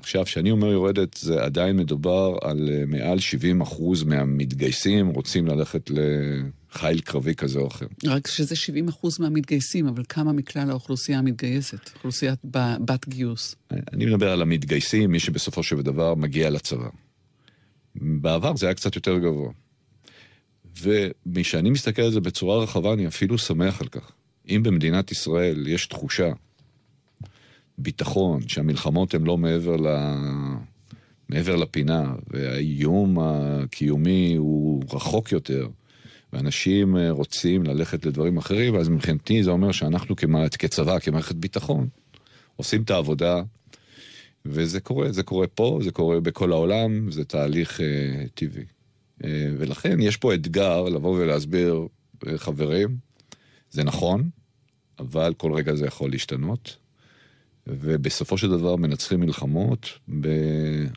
[0.00, 5.90] עכשיו, כשאני אומר יורדת, זה עדיין מדובר על אה, מעל 70 אחוז מהמתגייסים רוצים ללכת
[5.90, 7.86] לחיל קרבי כזה או אחר.
[8.06, 11.90] רק שזה 70 אחוז מהמתגייסים, אבל כמה מכלל האוכלוסייה המתגייסת?
[11.94, 12.38] אוכלוסיית
[12.84, 13.56] בת גיוס.
[13.92, 16.88] אני מדבר על המתגייסים, מי שבסופו של דבר מגיע לצבא.
[17.94, 19.50] בעבר זה היה קצת יותר גבוה.
[20.82, 24.12] ומשאני מסתכל על זה בצורה רחבה, אני אפילו שמח על כך.
[24.48, 26.32] אם במדינת ישראל יש תחושה,
[27.78, 29.86] ביטחון, שהמלחמות הן לא מעבר, ל...
[31.28, 35.68] מעבר לפינה, והאיום הקיומי הוא רחוק יותר,
[36.32, 40.16] ואנשים רוצים ללכת לדברים אחרים, אז מבחינתי זה אומר שאנחנו
[40.58, 41.88] כצבא, כמערכת ביטחון,
[42.56, 43.42] עושים את העבודה,
[44.44, 48.64] וזה קורה, זה קורה פה, זה קורה בכל העולם, זה תהליך אה, טבעי.
[49.24, 51.86] אה, ולכן יש פה אתגר לבוא ולהסביר,
[52.26, 52.96] אה, חברים,
[53.70, 54.30] זה נכון,
[54.98, 56.76] אבל כל רגע זה יכול להשתנות.
[57.68, 60.28] ובסופו של דבר מנצחים מלחמות ב...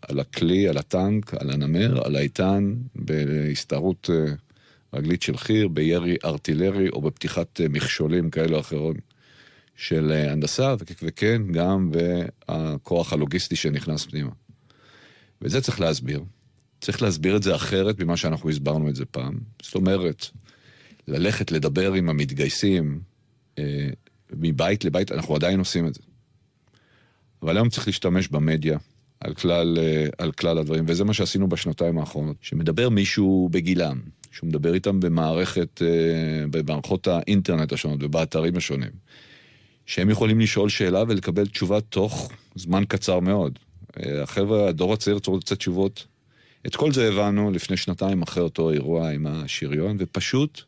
[0.02, 4.34] על הכלי, על הטנק, על הנמר, על האיתן, בהסתערות אה,
[4.94, 8.94] רגלית של חי"ר, בירי ארטילרי או בפתיחת מכשולים כאלה או אחרים
[9.76, 14.32] של הנדסה, וכן, גם בכוח הלוגיסטי שנכנס פנימה.
[15.42, 16.24] וזה צריך להסביר.
[16.82, 19.40] צריך להסביר את זה אחרת ממה שאנחנו הסברנו את זה פעם.
[19.62, 20.26] זאת אומרת,
[21.08, 23.02] ללכת לדבר עם המתגייסים
[23.60, 23.90] אה,
[24.34, 26.02] מבית לבית, אנחנו עדיין עושים את זה.
[27.44, 28.78] אבל היום צריך להשתמש במדיה
[29.20, 32.36] על כלל, אה, על כלל הדברים, וזה מה שעשינו בשנתיים האחרונות.
[32.42, 34.00] שמדבר מישהו בגילם,
[34.32, 38.92] שהוא מדבר איתם במערכת, אה, במערכות האינטרנט השונות ובאתרים השונים,
[39.86, 43.60] שהם יכולים לשאול שאלה ולקבל תשובה תוך זמן קצר מאוד.
[44.00, 46.08] אה, החבר'ה, הדור הצעיר צריך לתת תשובות
[46.66, 50.62] את כל זה הבנו לפני שנתיים אחרי אותו אירוע עם השריון, ופשוט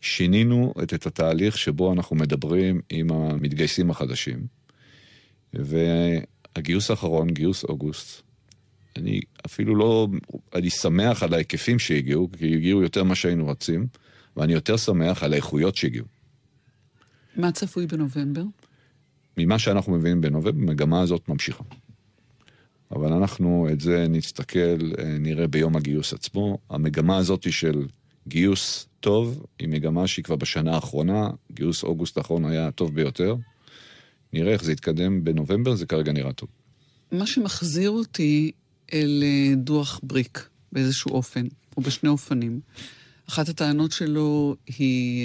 [0.00, 4.63] שינינו את, את התהליך שבו אנחנו מדברים עם המתגייסים החדשים.
[5.54, 8.22] והגיוס האחרון, גיוס אוגוסט,
[8.96, 10.08] אני אפילו לא,
[10.54, 13.86] אני שמח על ההיקפים שהגיעו, כי הגיעו יותר ממה שהיינו רצים,
[14.36, 16.06] ואני יותר שמח על האיכויות שהגיעו.
[17.36, 18.42] מה צפוי בנובמבר?
[19.36, 21.64] ממה שאנחנו מבינים בנובמבר, המגמה הזאת ממשיכה.
[22.90, 24.58] אבל אנחנו את זה נסתכל,
[24.98, 26.58] אה, נראה ביום הגיוס עצמו.
[26.70, 27.86] המגמה הזאת של
[28.28, 33.36] גיוס טוב, היא מגמה שהיא כבר בשנה האחרונה, גיוס אוגוסט האחרון היה הטוב ביותר.
[34.34, 36.48] נראה איך זה יתקדם בנובמבר, זה כרגע נראה טוב.
[37.12, 38.52] מה שמחזיר אותי
[38.92, 42.60] אל אה, דוח בריק באיזשהו אופן, או בשני אופנים.
[43.28, 45.22] אחת הטענות שלו היא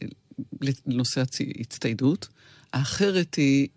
[0.00, 1.22] אה, לנושא
[1.60, 2.28] הצטיידות,
[2.72, 3.68] האחרת היא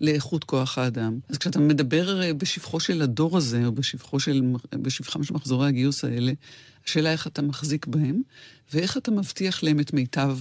[0.00, 1.18] לאיכות כוח האדם.
[1.28, 4.42] אז כשאתה מדבר אה, בשבחו של הדור הזה, או בשבחו של,
[4.74, 6.32] בשבחם של מחזורי הגיוס האלה,
[6.86, 8.22] השאלה איך אתה מחזיק בהם,
[8.72, 10.38] ואיך אתה מבטיח להם את מיטב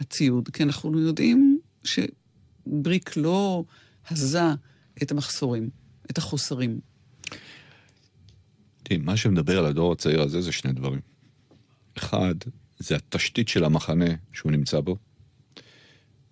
[0.00, 0.48] הציוד.
[0.48, 1.58] כי אנחנו יודעים
[2.68, 3.64] שבריק לא
[4.10, 4.42] הזה
[5.02, 5.70] את המחסורים,
[6.10, 6.80] את החוסרים.
[8.82, 11.00] תראי, מה שמדבר על הדור הצעיר הזה זה שני דברים.
[11.98, 12.34] אחד,
[12.78, 14.96] זה התשתית של המחנה שהוא נמצא בו,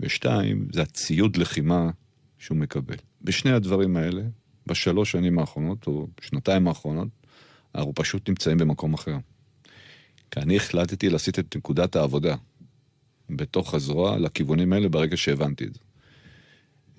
[0.01, 1.91] ושתיים, זה הציוד לחימה
[2.38, 2.97] שהוא מקבל.
[3.23, 4.23] בשני הדברים האלה,
[4.67, 7.09] בשלוש שנים האחרונות, או שנתיים האחרונות,
[7.75, 9.17] אנחנו פשוט נמצאים במקום אחר.
[10.31, 12.37] כי אני החלטתי להסיט את נקודת העבודה
[13.31, 15.81] בתוך הזרוע לכיוונים האלה ברגע שהבנתי את זה.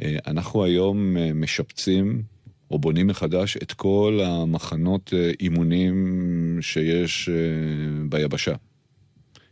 [0.02, 2.24] אה, אנחנו היום אה, משפצים
[2.72, 7.30] או בונים מחדש את כל המחנות אה, אימונים שיש
[8.10, 8.56] ביבשה.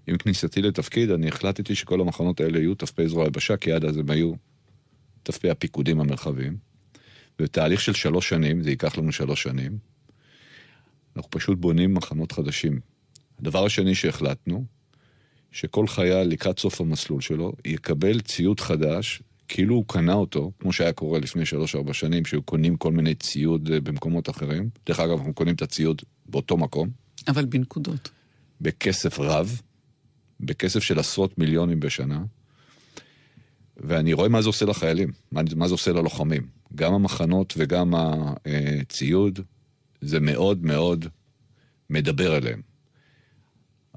[0.08, 3.98] עם כניסתי לתפקיד, אני החלטתי שכל המחנות האלה יהיו ת"פי זרוע יבשה, כי עד אז
[3.98, 4.34] הם היו
[5.24, 6.58] ת"פי הפיקודים המרחביים.
[7.40, 9.78] בתהליך של שלוש שנים, זה ייקח לנו שלוש שנים,
[11.16, 12.80] אנחנו פשוט בונים מחנות חדשים.
[13.40, 14.66] הדבר השני שהחלטנו,
[15.52, 20.94] שכל חייל לקראת סוף המסלול שלו יקבל ציוד חדש, כאילו הוא קנה אותו, כמו שהיה
[20.94, 24.70] קורה לפני שלוש-ארבע שנים, שהיו קונים כל מיני ציוד אה, במקומות אחרים.
[24.86, 26.90] דרך אגב, אנחנו קונים את הציוד באותו מקום.
[27.28, 28.10] אבל בנקודות.
[28.62, 29.62] בכסף רב,
[30.40, 32.24] בכסף של עשרות מיליונים בשנה,
[33.78, 36.48] ואני רואה מה זה עושה לחיילים, מה, מה זה עושה ללוחמים.
[36.76, 39.40] גם המחנות וגם הציוד,
[40.02, 41.06] זה מאוד מאוד
[41.90, 42.62] מדבר אליהם.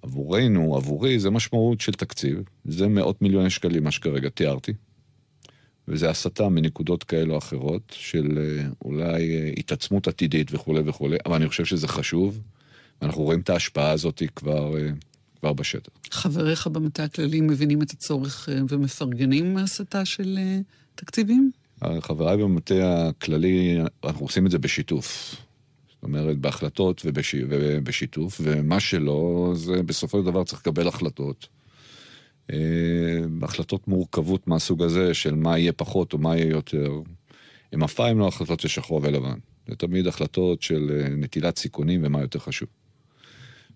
[0.02, 4.72] עבורנו, עבורי, זה משמעות של תקציב, זה מאות מיליוני שקלים, מה שכרגע תיארתי.
[5.90, 11.36] וזה הסטה מנקודות כאלה או אחרות של אה, אולי אה, התעצמות עתידית וכולי וכולי, אבל
[11.36, 12.40] אני חושב שזה חשוב,
[13.02, 14.90] ואנחנו רואים את ההשפעה הזאת כבר אה,
[15.40, 15.92] כבר בשטח.
[16.10, 20.38] חבריך במטה הכללי מבינים את הצורך ומפרגנים מהסתה של
[20.94, 21.50] תקציבים?
[22.00, 25.34] חבריי במטה הכללי, אנחנו עושים את זה בשיתוף.
[26.00, 27.34] זאת אומרת, בהחלטות ובש...
[27.48, 31.48] ובשיתוף, ומה שלא, זה בסופו של דבר צריך לקבל החלטות.
[32.52, 37.00] אה, החלטות מורכבות מהסוג הזה של מה יהיה פחות או מה יהיה יותר,
[37.72, 39.38] הן אף פעם לא החלטות של שחור ולבן.
[39.68, 42.68] זה תמיד החלטות של אה, נטילת סיכונים ומה יותר חשוב.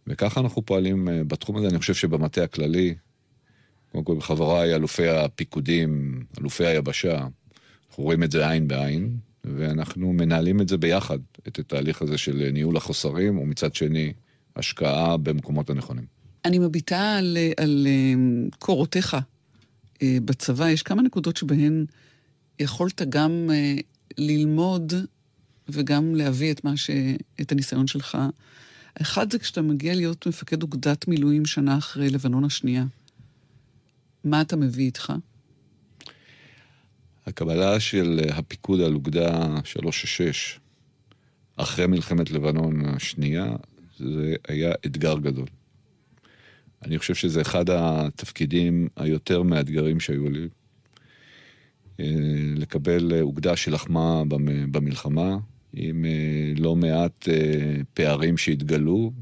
[0.06, 1.68] וככה אנחנו פועלים אה, בתחום הזה.
[1.68, 2.94] אני חושב שבמטה הכללי,
[3.92, 7.18] קודם כל חבריי, אלופי הפיקודים, אלופי היבשה,
[7.88, 12.50] אנחנו רואים את זה עין בעין, ואנחנו מנהלים את זה ביחד, את התהליך הזה של
[12.52, 14.12] ניהול החוסרים, ומצד שני,
[14.56, 16.13] השקעה במקומות הנכונים.
[16.44, 18.14] אני מביטה על, על אה,
[18.58, 19.16] קורותיך
[20.02, 20.68] אה, בצבא.
[20.68, 21.86] יש כמה נקודות שבהן
[22.58, 23.74] יכולת גם אה,
[24.18, 24.92] ללמוד
[25.68, 26.90] וגם להביא את, ש...
[27.40, 28.18] את הניסיון שלך.
[29.02, 32.84] אחד זה כשאתה מגיע להיות מפקד אוגדת מילואים שנה אחרי לבנון השנייה.
[34.24, 35.12] מה אתה מביא איתך?
[37.26, 40.60] הקבלה של הפיקוד על אוגדה 366
[41.56, 43.56] אחרי מלחמת לבנון השנייה,
[43.98, 45.46] זה היה אתגר גדול.
[46.84, 50.48] אני חושב שזה אחד התפקידים היותר מאתגרים שהיו לי.
[52.00, 52.06] אה,
[52.56, 54.22] לקבל אוגדה שלחמה
[54.70, 55.36] במלחמה,
[55.72, 59.12] עם אה, לא מעט אה, פערים שהתגלו,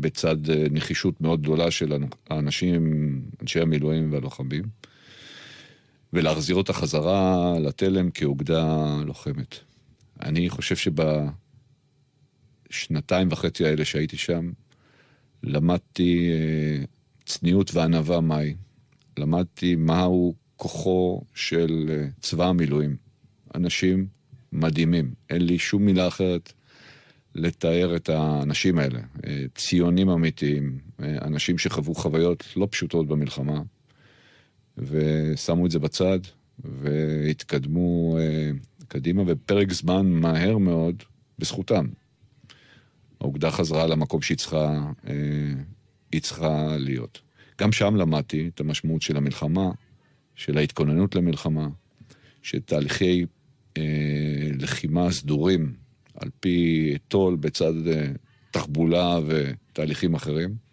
[0.00, 0.36] בצד
[0.70, 1.92] נחישות מאוד גדולה של
[2.30, 4.64] האנשים, אנשי המילואים והלוחמים,
[6.12, 9.58] ולהחזיר אותה חזרה לתלם כאוגדה לוחמת.
[10.22, 10.92] אני חושב
[12.70, 14.50] שבשנתיים וחצי האלה שהייתי שם,
[15.42, 16.84] למדתי אה,
[17.24, 18.54] צניעות וענווה מהי.
[19.18, 22.96] למדתי מהו כוחו של אה, צבא המילואים.
[23.54, 24.06] אנשים
[24.52, 26.52] מדהימים, אין לי שום מילה אחרת
[27.34, 29.00] לתאר את האנשים האלה.
[29.26, 33.62] אה, ציונים אמיתיים, אנשים שחוו חוויות לא פשוטות במלחמה,
[34.78, 36.18] ושמו את זה בצד,
[36.58, 38.18] והתקדמו
[38.88, 41.02] קדימה, בפרק זמן מהר מאוד,
[41.38, 41.86] בזכותם.
[43.20, 47.20] האוגדה חזרה למקום שהיא צריכה, אה, צריכה להיות.
[47.60, 49.70] גם שם למדתי את המשמעות של המלחמה,
[50.34, 51.68] של ההתכוננות למלחמה,
[52.42, 53.26] של תהליכי
[53.76, 53.82] אה,
[54.58, 55.74] לחימה סדורים,
[56.14, 58.12] על פי טול בצד אה,
[58.50, 60.70] תחבולה ותהליכים אחרים.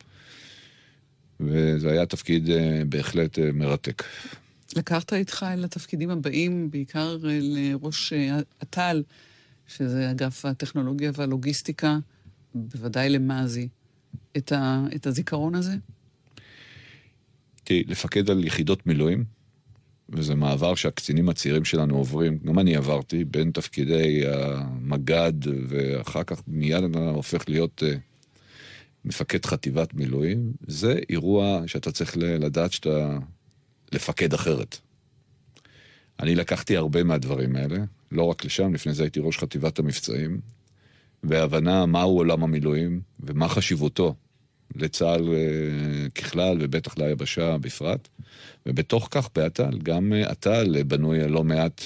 [1.40, 4.04] וזה היה תפקיד אה, בהחלט אה, מרתק.
[4.76, 9.04] לקחת איתך אל התפקידים הבאים, בעיקר לראש אה, אט"ל,
[9.68, 11.98] שזה אגף הטכנולוגיה והלוגיסטיקה.
[12.58, 13.68] בוודאי למאזי,
[14.38, 15.76] את, ה, את הזיכרון הזה?
[17.64, 19.24] תראי, לפקד על יחידות מילואים,
[20.10, 25.34] וזה מעבר שהקצינים הצעירים שלנו עוברים, גם אני עברתי, בין תפקידי המג"ד,
[25.68, 27.98] ואחר כך מיד אתה הופך להיות uh,
[29.06, 33.18] מפקד חטיבת מילואים, זה אירוע שאתה צריך לדעת שאתה
[33.92, 34.78] לפקד אחרת.
[36.20, 37.78] אני לקחתי הרבה מהדברים האלה,
[38.12, 40.40] לא רק לשם, לפני זה הייתי ראש חטיבת המבצעים,
[41.24, 44.16] והבנה מהו עולם המילואים ומה חשיבותו
[44.76, 48.08] לצה"ל אה, ככלל ובטח ליבשה בפרט.
[48.66, 51.82] ובתוך כך באת"ל, גם את"ל בנוי לא מעט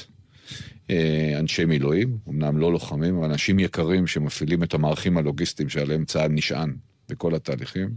[0.89, 6.31] אה, אנשי מילואים, אמנם לא לוחמים, אבל אנשים יקרים שמפעילים את המערכים הלוגיסטיים שעליהם צה"ל
[6.31, 6.75] נשען
[7.09, 7.89] בכל התהליכים,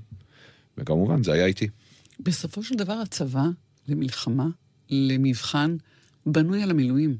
[0.78, 1.68] וכמובן זה היה איתי.
[2.20, 3.44] בסופו של דבר הצבא,
[3.88, 4.46] למלחמה,
[4.90, 5.76] למבחן,
[6.26, 7.16] בנוי על המילואים.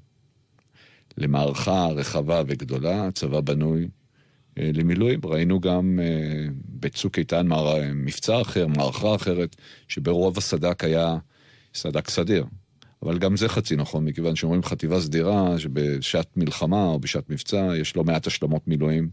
[1.18, 3.88] למערכה רחבה וגדולה, הצבא בנוי אה,
[4.56, 5.20] למילואים.
[5.24, 7.48] ראינו גם אה, בצוק איתן
[7.94, 9.56] מבצע אחר, מערכה אחרת,
[9.88, 11.16] שברוב הסד"כ היה
[11.74, 12.44] סד"כ סדיר.
[13.02, 17.96] אבל גם זה חצי נכון, מכיוון שאומרים חטיבה סדירה, שבשעת מלחמה או בשעת מבצע יש
[17.96, 19.08] לא מעט השלמות מילואים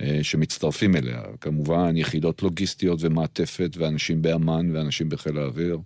[0.00, 1.22] אה, שמצטרפים אליה.
[1.40, 5.78] כמובן, יחידות לוגיסטיות ומעטפת, ואנשים באמ"ן ואנשים בחיל האוויר.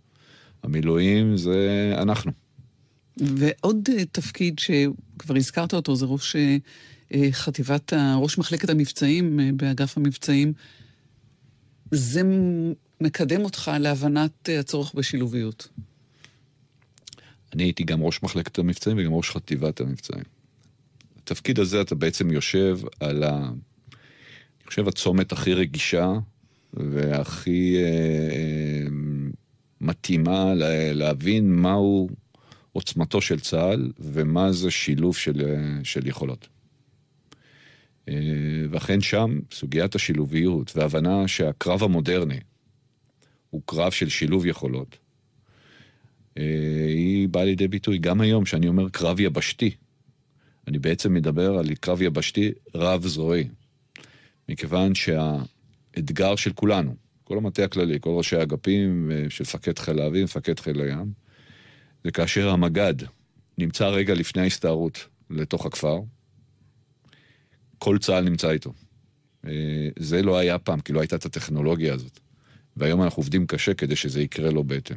[0.62, 2.32] המילואים זה אנחנו.
[3.16, 6.56] ועוד תפקיד שכבר הזכרת אותו, זה ראש אה,
[7.30, 10.52] חטיבת, ראש מחלקת המבצעים אה, באגף המבצעים,
[11.90, 12.22] זה
[13.00, 15.68] מקדם אותך להבנת אה, הצורך בשילוביות.
[17.52, 20.24] אני הייתי גם ראש מחלקת המבצעים וגם ראש חטיבת המבצעים.
[21.22, 23.28] התפקיד הזה אתה בעצם יושב על ה...
[23.28, 26.12] אני חושב הצומת הכי רגישה
[26.74, 28.86] והכי אה, אה,
[29.80, 30.52] מתאימה
[30.94, 32.08] להבין מהו
[32.72, 35.54] עוצמתו של צה"ל ומה זה שילוב של,
[35.84, 36.48] של יכולות.
[38.08, 38.14] אה,
[38.70, 42.40] ואכן שם סוגיית השילוביות והבנה שהקרב המודרני
[43.50, 44.96] הוא קרב של שילוב יכולות,
[46.38, 49.70] אה, היא באה לידי ביטוי גם היום, שאני אומר קרב יבשתי.
[50.68, 53.48] אני בעצם מדבר על קרב יבשתי רב-זרועי.
[54.48, 60.24] מכיוון שהאתגר של כולנו, כל המטה הכללי, כל ראשי האגפים אה, של מפקד חיל האוויר,
[60.24, 61.12] מפקד חיל הים,
[62.04, 62.94] זה כאשר המג"ד
[63.58, 66.00] נמצא רגע לפני ההסתערות לתוך הכפר,
[67.78, 68.72] כל צה"ל נמצא איתו.
[69.46, 72.20] אה, זה לא היה פעם, כי לא הייתה את הטכנולוגיה הזאת.
[72.76, 74.96] והיום אנחנו עובדים קשה כדי שזה יקרה לו בהתאם.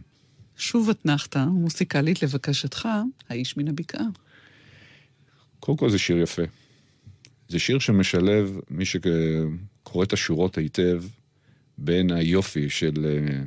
[0.58, 2.88] שוב אתנחתא מוסיקלית לבקשתך,
[3.30, 4.06] האיש מן הבקעה.
[5.60, 6.42] קודם כל זה שיר יפה.
[7.50, 11.04] זה שיר שמשלב, מי שקורא את השורות היטב,
[11.78, 13.44] בין היופי של אה,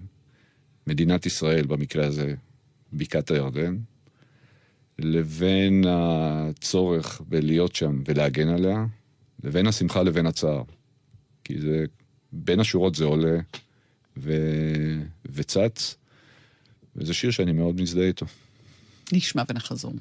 [0.86, 2.34] מדינת ישראל, במקרה הזה
[2.92, 3.76] בקעת הירדן,
[4.98, 8.86] לבין הצורך בלהיות שם ולהגן עליה,
[9.44, 10.62] לבין השמחה לבין הצער.
[11.44, 11.84] כי זה,
[12.32, 13.38] בין השורות זה עולה
[14.16, 14.32] ו...
[15.26, 15.96] וצץ,
[16.96, 18.26] וזה שיר שאני מאוד מזדהה איתו.
[19.12, 19.92] נשמע ונחזור.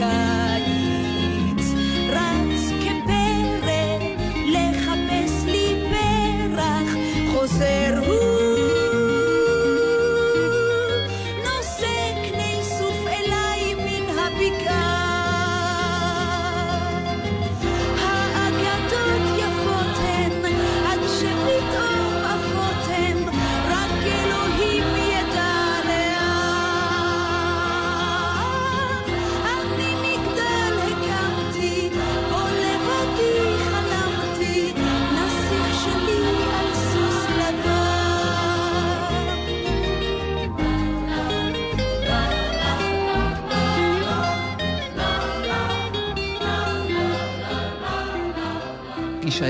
[0.00, 0.37] America.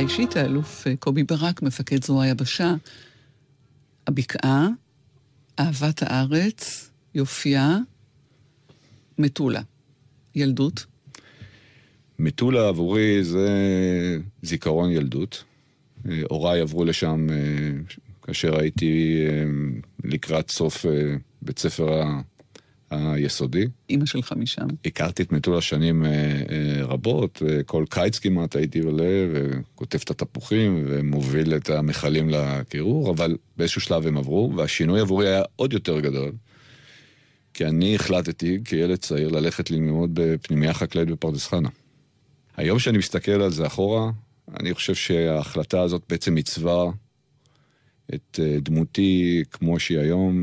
[0.08, 2.74] אישית, האלוף אה, קובי ברק, מפקד זרוע היבשה,
[4.06, 4.68] הבקעה,
[5.58, 7.76] אהבת הארץ, יופייה,
[9.18, 9.60] מטולה.
[10.34, 10.86] ילדות.
[12.18, 13.48] מטולה עבורי זה
[14.42, 15.44] זיכרון ילדות.
[16.08, 19.24] אה, הוריי עברו לשם אה, כאשר הייתי
[20.04, 20.86] לקראת סוף
[21.42, 22.02] בית ספר
[22.90, 23.64] היסודי.
[23.90, 24.66] אימא שלך משם.
[24.84, 30.84] הכרתי את מטולה שנים אה, אה, רבות, וכל קיץ כמעט הייתי עולה וכותב את התפוחים
[30.86, 36.32] ומוביל את המכלים לקירור, אבל באיזשהו שלב הם עברו, והשינוי עבורי היה עוד יותר גדול.
[37.54, 41.68] כי אני החלטתי כילד צעיר ללכת ללמוד בפנימייה חקלאית בפרדס חנה.
[42.56, 44.10] היום שאני מסתכל על זה אחורה,
[44.60, 46.84] אני חושב שההחלטה הזאת בעצם עיצבה
[48.14, 50.34] את אה, דמותי כמו שהיא היום,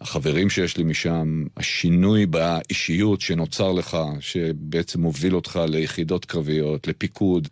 [0.00, 7.48] החברים שיש לי משם, השינוי באישיות שנוצר לך, שבעצם מוביל אותך ליחידות קרביות, לפיקוד.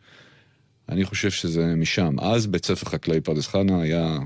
[0.89, 2.21] אני חושב שזה משם.
[2.21, 4.19] אז בית ספר חקלאי פרדס חנה היה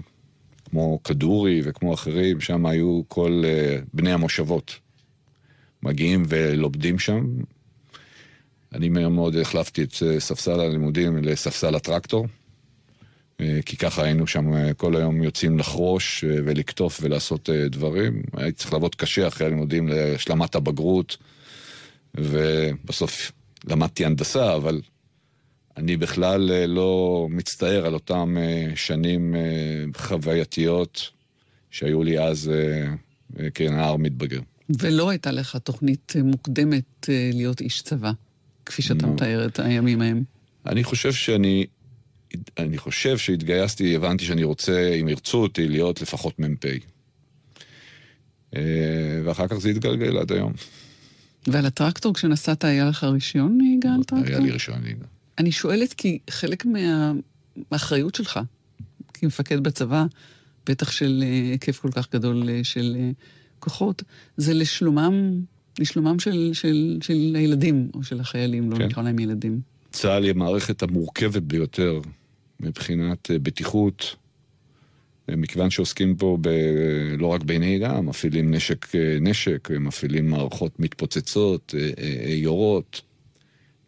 [0.71, 4.79] כמו כדורי וכמו אחרים, שם היו כל uh, בני המושבות.
[5.83, 7.27] מגיעים ולומדים שם.
[8.75, 12.27] אני מהר מאוד החלפתי את uh, ספסל הלימודים לספסל הטרקטור,
[13.67, 18.23] כי ככה היינו שם uh, כל היום יוצאים לחרוש uh, ולקטוף ולעשות דברים.
[18.37, 21.17] הייתי צריך לעבוד קשה אחרי הלימודים להשלמת הבגרות,
[22.15, 23.33] ובסוף
[23.65, 24.81] למדתי הנדסה, אבל
[25.77, 29.41] אני בכלל אה, לא מצטער על אותם אה, שנים אה,
[29.97, 31.11] חווייתיות
[31.71, 32.95] שהיו לי אז אה,
[33.41, 34.41] אה, כנער מתבגר.
[34.81, 38.13] ולא הייתה לך תוכנית אה, מוקדמת אה, להיות איש צבא,
[38.67, 39.07] כפי שאתה.
[39.07, 40.23] מתאר את הימים ההם.
[40.67, 41.67] אני חושב שאני,
[42.59, 46.65] אני חושב שהתגייסתי, הבנתי שאני רוצה, אם ירצו אותי, להיות לפחות מ"פ.
[48.57, 50.53] אה, ואחר כך זה התגלגל עד היום.
[51.47, 54.29] ועל הטרקטור, כשנסעת, היה לך רישיון נהיגה על טרקטור?
[54.29, 55.05] היה לי רישיון נהיגה.
[55.39, 57.13] אני שואלת כי חלק מה...
[57.71, 58.41] מהאחריות שלך,
[59.15, 60.05] כמפקד בצבא,
[60.67, 62.97] בטח של אה, היקף כל כך גדול אה, של
[63.59, 64.03] כוחות,
[64.37, 65.41] זה לשלומם
[65.79, 68.87] לשלומם של, של, של הילדים, או של החיילים, לא כן.
[68.87, 69.61] נקרא להם ילדים.
[69.93, 72.01] צה"ל היא המערכת המורכבת ביותר
[72.61, 74.17] מבחינת אה, בטיחות,
[75.31, 76.49] אה, מכיוון שעוסקים פה ב,
[77.19, 81.75] לא רק בנהיגה, מפעילים נשק, אה, נשק, מפעילים מערכות מתפוצצות,
[82.27, 83.01] יורות,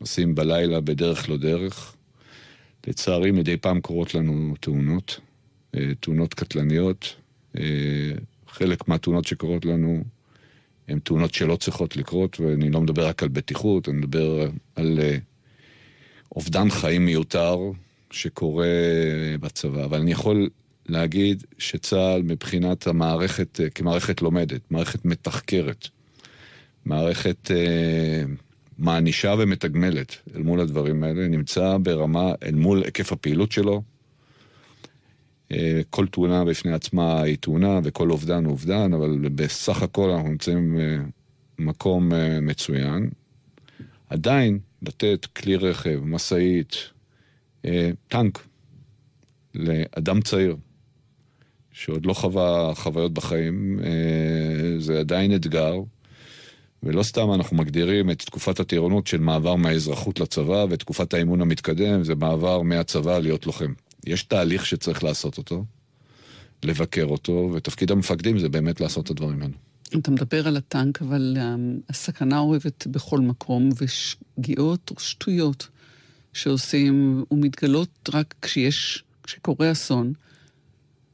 [0.01, 1.97] נוסעים בלילה בדרך לא דרך.
[2.87, 5.21] לצערי, מדי פעם קורות לנו תאונות,
[6.01, 7.17] תאונות קטלניות.
[8.49, 10.05] חלק מהתאונות שקורות לנו
[10.89, 15.01] הן תאונות שלא צריכות לקרות, ואני לא מדבר רק על בטיחות, אני מדבר על
[16.37, 17.73] אובדן חיים מיותר
[18.13, 18.67] שקורה
[19.41, 19.85] בצבא.
[19.85, 20.49] אבל אני יכול
[20.87, 25.89] להגיד שצה"ל מבחינת המערכת, אה, כמערכת לומדת, מערכת מתחקרת,
[26.85, 28.25] מערכת אה,
[28.79, 33.83] מענישה ומתגמלת אל מול הדברים האלה, נמצא ברמה, אל מול היקף הפעילות שלו.
[35.53, 40.29] אה, כל תאונה בפני עצמה היא תאונה וכל אובדן הוא אובדן, אבל בסך הכל אנחנו
[40.29, 40.77] נמצאים
[41.59, 43.11] במקום אה, מצוין.
[44.09, 47.02] עדיין לתת כלי רכב, משאית, אה,
[48.09, 48.47] טנק
[49.55, 50.57] לאדם צעיר,
[51.73, 55.75] שעוד לא חווה חוויות בחיים, אה, זה עדיין אתגר.
[56.83, 62.05] ולא סתם אנחנו מגדירים את תקופת הטירונות של מעבר מהאזרחות לצבא, ואת תקופת האימון המתקדם
[62.05, 63.73] זה מעבר מהצבא להיות לוחם.
[64.07, 65.65] יש תהליך שצריך לעשות אותו,
[66.63, 69.55] לבקר אותו, ותפקיד המפקדים זה באמת לעשות את הדברים האלו.
[69.99, 75.69] אתה מדבר על הטנק, אבל um, הסכנה אורבת בכל מקום, ושגיאות או שטויות
[76.33, 80.13] שעושים ומתגלות רק כשיש, כשקורה אסון.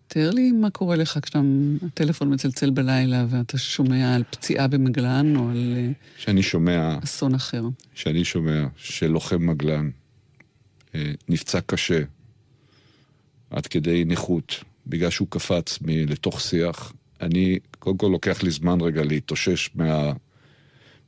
[0.09, 5.75] תאר לי מה קורה לך כשהטלפון מצלצל בלילה ואתה שומע על פציעה במגלן או על
[5.77, 7.62] אה, כשאני שומע, אסון אחר.
[7.95, 9.91] כשאני שומע שלוחם מגלן
[10.95, 12.03] אה, נפצע קשה
[13.51, 18.81] עד כדי נכות בגלל שהוא קפץ מ- לתוך שיח, אני קודם כל לוקח לי זמן
[18.81, 20.12] רגע להתאושש מה,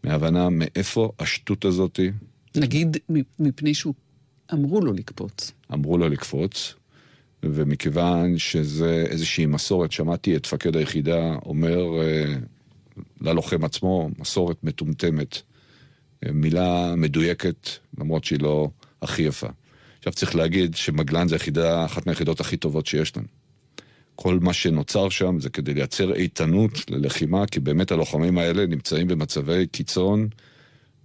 [0.05, 2.11] מההבנה מאיפה השטות הזאתי
[2.57, 2.97] נגיד
[3.39, 3.95] מפני שהוא
[4.53, 5.53] אמרו לו לקפוץ.
[5.73, 6.75] אמרו לו לקפוץ,
[7.43, 12.35] ומכיוון שזה איזושהי מסורת, שמעתי את מפקד היחידה אומר אה,
[13.21, 15.43] ללוחם עצמו, מסורת מטומטמת,
[16.27, 18.71] אה, מילה מדויקת, למרות שהיא לא
[19.03, 19.49] הכי יפה.
[19.99, 23.27] עכשיו צריך להגיד שמגלן זה היחידה, אחת מהיחידות הכי טובות שיש לנו.
[24.15, 29.67] כל מה שנוצר שם זה כדי לייצר איתנות ללחימה, כי באמת הלוחמים האלה נמצאים במצבי
[29.67, 30.29] קיצון,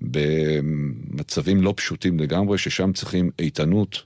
[0.01, 4.03] במצבים לא פשוטים לגמרי, ששם צריכים איתנות,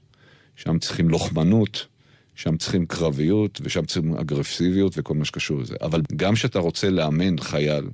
[0.56, 1.88] שם צריכים לוחמנות,
[2.36, 5.76] שם צריכים קרביות, ושם צריכים אגרסיביות וכל מה שקשור לזה.
[5.82, 7.90] אבל גם כשאתה רוצה לאמן חייל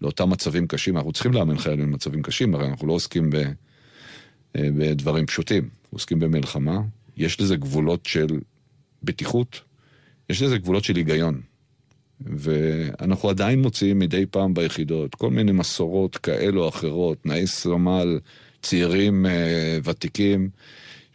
[0.00, 4.68] לאותם מצבים קשים, אנחנו צריכים לאמן חיילים במצבים קשים, הרי אנחנו לא עוסקים ב, אה,
[4.78, 6.80] בדברים פשוטים, עוסקים במלחמה.
[7.16, 8.26] יש לזה גבולות של
[9.02, 9.60] בטיחות,
[10.30, 11.40] יש לזה גבולות של היגיון.
[12.20, 18.18] ואנחנו עדיין מוציאים מדי פעם ביחידות כל מיני מסורות כאלו או אחרות, תנאי סמל,
[18.62, 20.50] צעירים אה, ותיקים.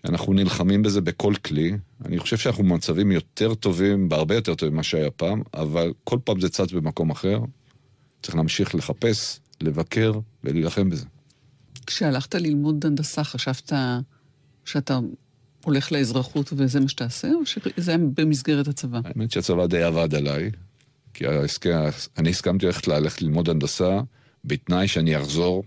[0.05, 1.71] אנחנו נלחמים בזה בכל כלי.
[2.05, 6.39] אני חושב שאנחנו במצבים יותר טובים, בהרבה יותר טובים ממה שהיה פעם, אבל כל פעם
[6.39, 7.39] זה צץ במקום אחר.
[8.23, 11.05] צריך להמשיך לחפש, לבקר ולהילחם בזה.
[11.85, 13.73] כשהלכת ללמוד הנדסה, חשבת
[14.65, 14.99] שאתה
[15.63, 18.99] הולך לאזרחות וזה מה שתעשה, או שזה היה במסגרת הצבא?
[19.03, 20.51] האמת שהצבא די עבד עליי,
[21.13, 21.79] כי ההסכם,
[22.17, 24.01] אני הסכמתי ללכת ללכת ללמוד הנדסה
[24.45, 25.63] בתנאי שאני אחזור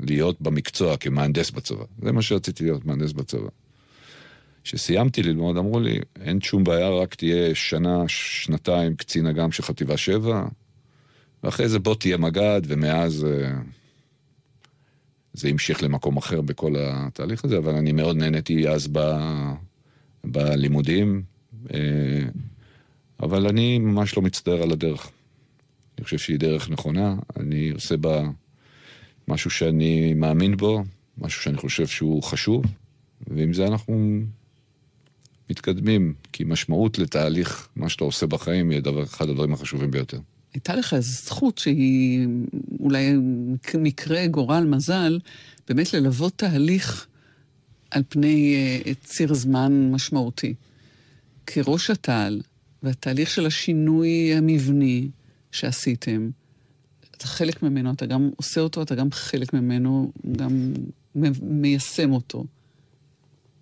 [0.00, 1.84] להיות במקצוע כמהנדס בצבא.
[2.02, 3.48] זה מה שרציתי להיות, מהנדס בצבא.
[4.64, 9.96] כשסיימתי ללמוד, אמרו לי, אין שום בעיה, רק תהיה שנה, שנתיים קצין אג"ם של חטיבה
[9.96, 10.46] 7,
[11.42, 13.52] ואחרי זה בוא תהיה מג"ד, ומאז אה,
[15.32, 18.98] זה המשיך למקום אחר בכל התהליך הזה, אבל אני מאוד נהניתי אז ב,
[20.24, 21.22] בלימודים,
[21.74, 21.80] אה,
[23.22, 25.10] אבל אני ממש לא מצטער על הדרך.
[25.98, 28.22] אני חושב שהיא דרך נכונה, אני עושה בה
[29.28, 30.82] משהו שאני מאמין בו,
[31.18, 32.64] משהו שאני חושב שהוא חשוב,
[33.26, 34.20] ועם זה אנחנו
[35.50, 40.18] מתקדמים, כי משמעות לתהליך, מה שאתה עושה בחיים, היא הדבר, אחד הדברים החשובים ביותר.
[40.54, 42.26] הייתה לך איזו זכות שהיא
[42.80, 43.14] אולי
[43.74, 45.18] מקרה, גורל, מזל,
[45.68, 47.06] באמת ללוות תהליך
[47.90, 48.54] על פני
[48.86, 50.54] אה, ציר זמן משמעותי.
[51.46, 52.40] כראש התעל,
[52.82, 55.08] והתהליך של השינוי המבני
[55.52, 56.30] שעשיתם,
[57.16, 60.72] אתה חלק ממנו, אתה גם עושה אותו, אתה גם חלק ממנו, גם
[61.42, 62.44] מיישם אותו.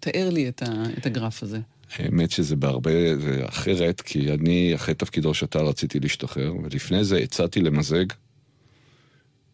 [0.01, 1.61] תאר לי את, ה, את הגרף הזה.
[1.97, 7.19] האמת שזה בהרבה, זה אחרת, כי אני אחרי תפקיד ראש אתר רציתי להשתחרר, ולפני זה
[7.19, 8.05] הצעתי למזג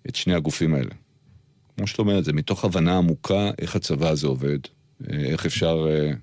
[0.08, 0.90] את שני הגופים האלה.
[1.76, 4.58] כמו שאת אומרת, זה מתוך הבנה עמוקה איך הצבא הזה עובד,
[5.10, 6.16] איך אפשר uh,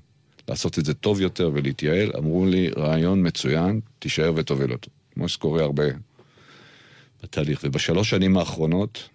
[0.48, 2.12] לעשות את זה טוב יותר ולהתייעל.
[2.18, 4.89] אמרו לי, רעיון מצוין, תישאר ותוביל אותו.
[5.14, 5.84] כמו שקורה הרבה
[7.24, 7.62] התהליך.
[7.64, 9.10] ובשלוש שנים האחרונות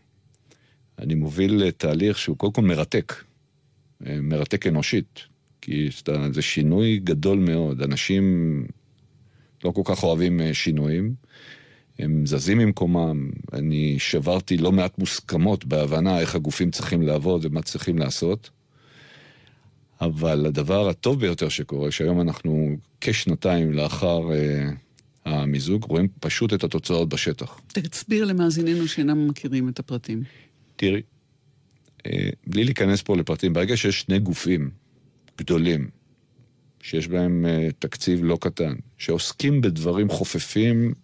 [0.98, 3.14] אני מוביל תהליך שהוא קודם כל מרתק,
[4.06, 5.20] אה, מרתק אנושית,
[5.60, 7.82] כי זה- זה שינוי גדול מאוד.
[7.82, 8.64] אנשים
[9.64, 11.14] לא כל כך אוהבים אה, שינויים,
[11.98, 17.98] הם זזים ממקומם, אני שברתי לא מעט מוסכמות בהבנה איך הגופים צריכים לעבוד ומה צריכים
[17.98, 18.50] לעשות.
[20.00, 24.70] אבל הדבר הטוב ביותר שקורה, שהיום אנחנו כשנתיים לאחר אה,
[25.24, 27.60] המיזוג, רואים פשוט את התוצאות בשטח.
[27.68, 30.22] תסביר למאזיננו שאינם מכירים את הפרטים.
[30.76, 31.02] תראי,
[32.06, 34.70] אה, בלי להיכנס פה לפרטים, ברגע שיש שני גופים
[35.38, 35.88] גדולים,
[36.82, 40.94] שיש בהם אה, תקציב לא קטן, שעוסקים בדברים חופפים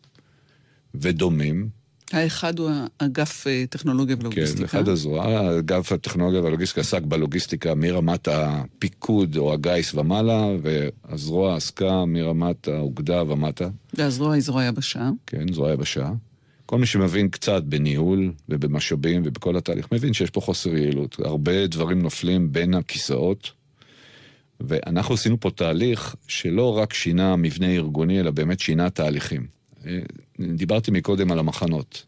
[0.95, 1.68] ודומים,
[2.13, 4.65] האחד הוא האגף אה, טכנולוגיה כן, ולוגיסטיקה.
[4.65, 12.69] אחד הזרוע, אגף הטכנולוגיה והלוגיסטיקה עסק בלוגיסטיקה מרמת הפיקוד או הגיס ומעלה, והזרוע עסקה מרמת
[12.69, 15.11] האוגדה ומטה, והזרוע היא זרוע יבשה.
[15.27, 16.11] כן, זרוע יבשה.
[16.67, 21.17] כל מי שמבין קצת בניהול ובמשאבים ובכל התהליך, מבין שיש פה חוסר יעילות.
[21.25, 23.51] הרבה דברים נופלים בין הכיסאות,
[24.61, 29.47] ואנחנו עשינו פה תהליך שלא רק שינה מבנה ארגוני, אלא באמת שינה תהליכים.
[30.41, 32.07] דיברתי מקודם על המחנות.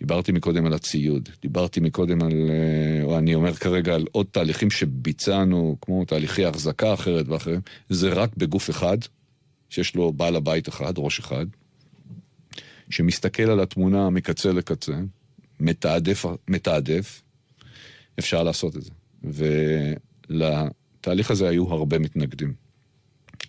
[0.00, 4.70] דיברתי מקודם על הציוד, דיברתי מקודם על, אה, או אני אומר כרגע על עוד תהליכים
[4.70, 8.98] שביצענו, כמו תהליכי החזקה אחרת ואחרים, זה רק בגוף אחד,
[9.70, 11.46] שיש לו בעל הבית אחד, ראש אחד,
[12.90, 15.00] שמסתכל על התמונה מקצה לקצה,
[15.60, 17.22] מתעדף, מתעדף,
[18.18, 18.90] אפשר לעשות את זה.
[20.30, 22.54] ולתהליך הזה היו הרבה מתנגדים.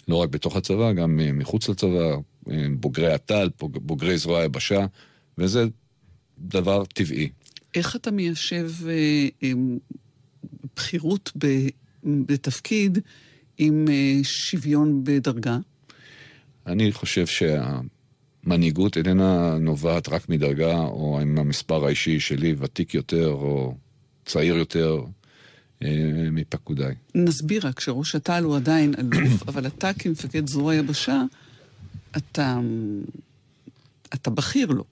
[0.07, 2.15] לא רק בתוך הצבא, גם אה, מחוץ לצבא,
[2.79, 4.85] בוגרי הט"ל, בוג- בוגרי זרוע היבשה,
[5.37, 5.65] וזה
[6.39, 7.29] דבר טבעי.
[7.75, 9.49] איך אתה מיישב אה,
[10.77, 11.67] בכירות ב-
[12.03, 12.97] בתפקיד
[13.57, 15.57] עם אה, שוויון בדרגה?
[16.67, 23.75] אני חושב שהמנהיגות איננה נובעת רק מדרגה, או עם המספר האישי שלי, ותיק יותר או
[24.25, 25.03] צעיר יותר
[25.83, 25.89] אה,
[26.31, 26.95] מפקודיי.
[27.15, 31.21] נסביר רק שראש אט"ל הוא עדיין אלוף, אבל אתה כמפקד זרוע יבשה,
[32.17, 32.59] אתה,
[34.13, 34.83] אתה בכיר לו.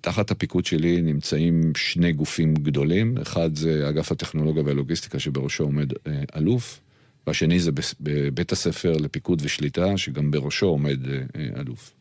[0.00, 6.22] תחת הפיקוד שלי נמצאים שני גופים גדולים, אחד זה אגף הטכנולוגיה והלוגיסטיקה שבראשו עומד אה,
[6.36, 6.80] אלוף,
[7.26, 7.70] והשני זה
[8.00, 11.92] בבית הספר לפיקוד ושליטה, שגם בראשו עומד אה, אה, אלוף.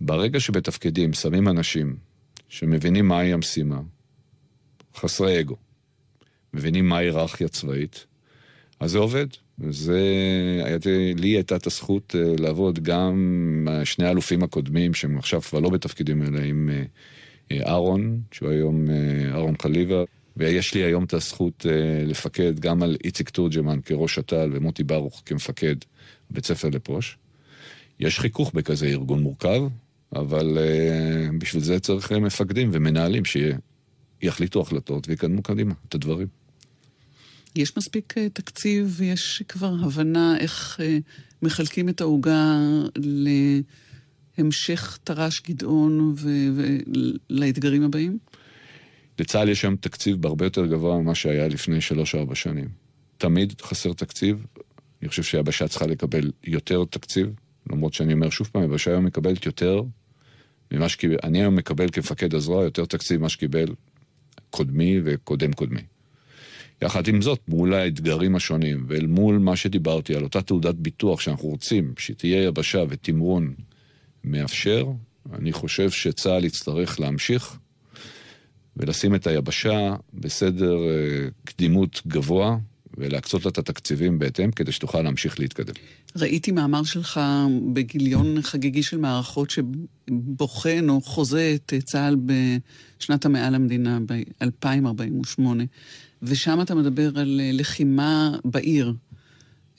[0.00, 1.96] ברגע שבתפקידים שמים אנשים
[2.48, 3.80] שמבינים מהי המשימה,
[4.96, 5.56] חסרי אגו,
[6.54, 8.06] מבינים מה ההיררכיה צבאית,
[8.80, 9.26] אז זה עובד.
[9.70, 10.00] זה,
[10.64, 13.16] הייתי, לי הייתה את הזכות אה, לעבוד גם
[13.84, 16.82] שני האלופים הקודמים, שהם עכשיו כבר לא בתפקידים האלה, עם אה,
[17.52, 20.02] אה, אהרון, שהוא היום אה, אהרון חליבה,
[20.36, 21.66] ויש לי היום את הזכות
[22.06, 25.76] לפקד גם על איציק תורג'מן כראש אט"ל ומוטי ברוך כמפקד
[26.30, 27.18] בית ספר לפוש.
[28.00, 29.62] יש חיכוך בכזה ארגון מורכב,
[30.12, 30.58] אבל
[31.38, 36.26] בשביל זה צריך מפקדים ומנהלים שיחליטו החלטות ויקדמו קדימה את הדברים.
[37.56, 40.98] יש מספיק אה, תקציב ויש כבר הבנה איך אה,
[41.42, 42.58] מחלקים את העוגה
[44.38, 46.14] להמשך תר"ש גדעון
[47.30, 48.18] ולאתגרים הבאים?
[49.18, 52.68] לצה"ל יש היום תקציב בהרבה יותר גבוה ממה שהיה לפני שלוש-ארבע שנים.
[53.18, 54.46] תמיד חסר תקציב.
[55.02, 57.26] אני חושב שהיבשה צריכה לקבל יותר תקציב,
[57.70, 59.82] למרות שאני אומר שוב פעם, היבשה היום מקבלת יותר
[60.72, 63.66] ממה שקיבל, אני היום מקבל כמפקד הזרוע יותר תקציב ממה שקיבל
[64.50, 65.80] קודמי וקודם קודמי.
[66.82, 71.48] יחד עם זאת, מול האתגרים השונים, ואל מול מה שדיברתי על אותה תעודת ביטוח שאנחנו
[71.48, 73.54] רוצים שתהיה יבשה ותמרון
[74.24, 74.86] מאפשר,
[75.32, 77.58] אני חושב שצה"ל יצטרך להמשיך
[78.76, 82.56] ולשים את היבשה בסדר אה, קדימות גבוה,
[82.98, 85.74] ולהקצות לה את התקציבים בהתאם, כדי שתוכל להמשיך להתקדם.
[86.16, 87.20] ראיתי מאמר שלך
[87.72, 92.16] בגיליון חגיגי של מערכות שבוחן או חוזה את צה"ל
[92.98, 95.42] בשנת המאה למדינה, ב-2048,
[96.22, 98.92] ושם אתה מדבר על אה, לחימה בעיר,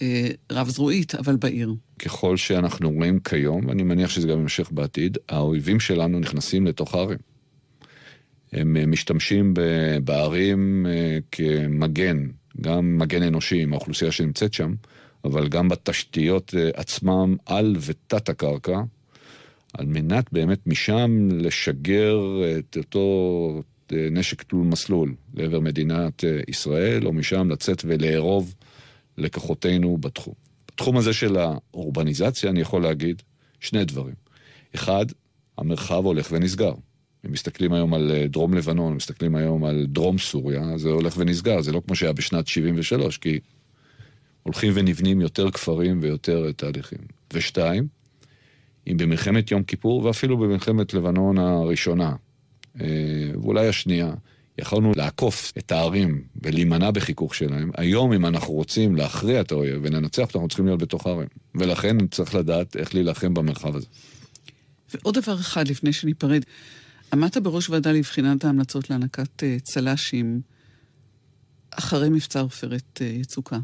[0.02, 1.74] אה, רב-זרועית, אבל בעיר.
[2.00, 7.18] ככל שאנחנו רואים כיום, ואני מניח שזה גם יימשך בעתיד, האויבים שלנו נכנסים לתוך הערים.
[8.54, 9.54] הם אה, משתמשים
[10.04, 10.86] בערים
[11.32, 12.28] כמגן,
[12.62, 14.74] גם מגן אנושי עם האוכלוסייה שנמצאת שם,
[15.26, 18.82] אבל גם בתשתיות עצמם על ותת הקרקע,
[19.74, 22.20] על מנת באמת משם לשגר
[22.60, 23.64] את אותו
[24.12, 28.56] נשק תלול מסלול לעבר מדינת אה, ישראל, או משם לצאת ולארוב
[29.18, 30.34] לכוחותינו בתחום.
[30.68, 33.22] בתחום הזה של האורבניזציה אני יכול להגיד
[33.60, 34.16] שני דברים.
[34.76, 35.06] אחד,
[35.58, 36.74] המרחב הולך ונסגר.
[37.26, 41.62] אם מסתכלים היום על אה, דרום לבנון, מסתכלים היום על דרום סוריה, זה הולך ונסגר,
[41.62, 43.40] זה לא כמו שהיה בשנת 73, כי
[44.44, 47.00] הולכים ונבנים יותר כפרים ויותר תהליכים.
[47.34, 47.88] ושתיים,
[48.88, 52.16] אם במלחמת יום כיפור ואפילו במלחמת לבנון הראשונה, אה,
[52.80, 54.14] ואולי השנייה,
[54.60, 57.72] יכולנו לעקוף את הערים ולהימנע בחיכוך שלהם.
[57.78, 61.28] היום, אם אנחנו רוצים להכריע את האויב ולנצח אותו, אנחנו צריכים להיות בתוך הערים.
[61.56, 63.88] ולכן צריך לדעת איך להילחם במרחב הזה.
[64.94, 66.44] ועוד דבר אחד לפני שניפרד.
[67.14, 70.42] עמדת בראש ועדה לבחינת ההמלצות להענקת אה, צל"שים
[71.72, 73.60] אחרי מבצע עופרת אה, יצוקה.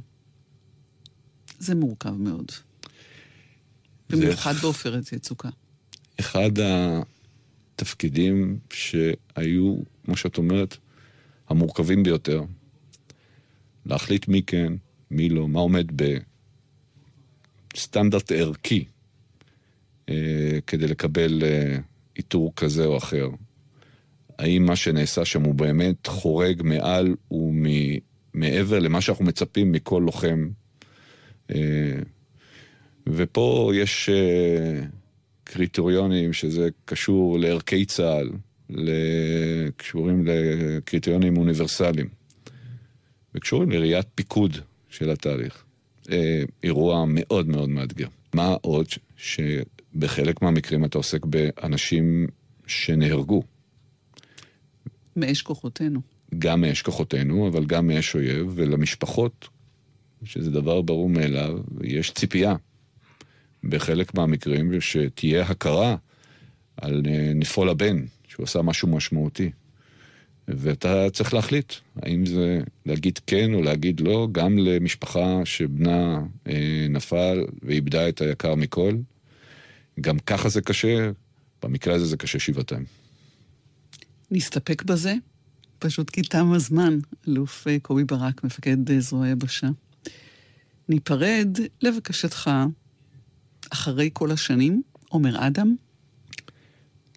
[1.60, 2.52] זה מורכב מאוד.
[4.10, 5.50] במיוחד בעופרת יצוקה.
[6.20, 6.52] אחד
[7.76, 10.78] התפקידים שהיו, כמו שאת אומרת,
[11.50, 12.44] המורכבים ביותר.
[13.86, 14.74] להחליט מי כן,
[15.12, 15.86] מי לא, מה עומד
[17.74, 18.86] בסטנדרט ערכי
[20.10, 21.78] אה, כדי לקבל אה,
[22.18, 23.30] איתור כזה או אחר.
[24.38, 30.50] האם מה שנעשה שם הוא באמת חורג מעל ומעבר למה שאנחנו מצפים מכל לוחם.
[31.52, 31.96] אה,
[33.08, 34.82] ופה יש אה,
[35.46, 38.30] קריטריונים שזה קשור לערכי צה"ל,
[39.78, 42.08] קשורים לקריטריונים אוניברסליים,
[43.36, 44.58] וקשורים לראיית פיקוד
[44.90, 45.64] של התהליך.
[46.12, 48.08] אה, אירוע מאוד מאוד מאתגר.
[48.34, 48.86] מה עוד
[49.18, 52.28] שבחלק מהמקרים אתה עוסק באנשים
[52.68, 53.44] שנהרגו.
[55.16, 56.02] מאש כוחותינו.
[56.38, 59.48] גם מאש כוחותינו, אבל גם מאש אויב, ולמשפחות,
[60.24, 62.56] שזה דבר ברור מאליו, יש ציפייה
[63.66, 65.96] בחלק מהמקרים שתהיה הכרה
[66.78, 69.52] על אה, נפול הבן, שהוא עשה משהו משמעותי.
[70.48, 77.46] ואתה צריך להחליט, האם זה להגיד כן או להגיד לא, גם למשפחה שבנה אה, נפל
[77.62, 78.96] ואיבדה את היקר מכל.
[80.02, 81.12] גם ככה זה קשה,
[81.64, 82.86] במקרה הזה זה קשה שבעתיים.
[84.32, 85.14] נסתפק בזה?
[85.80, 89.68] פשוט כי תם הזמן, אלוף אה, קובי ברק, מפקד אה, זרוע היבשה.
[90.90, 92.50] ניפרד, לבקשתך,
[93.74, 95.76] אחרי כל השנים, עומר אדם,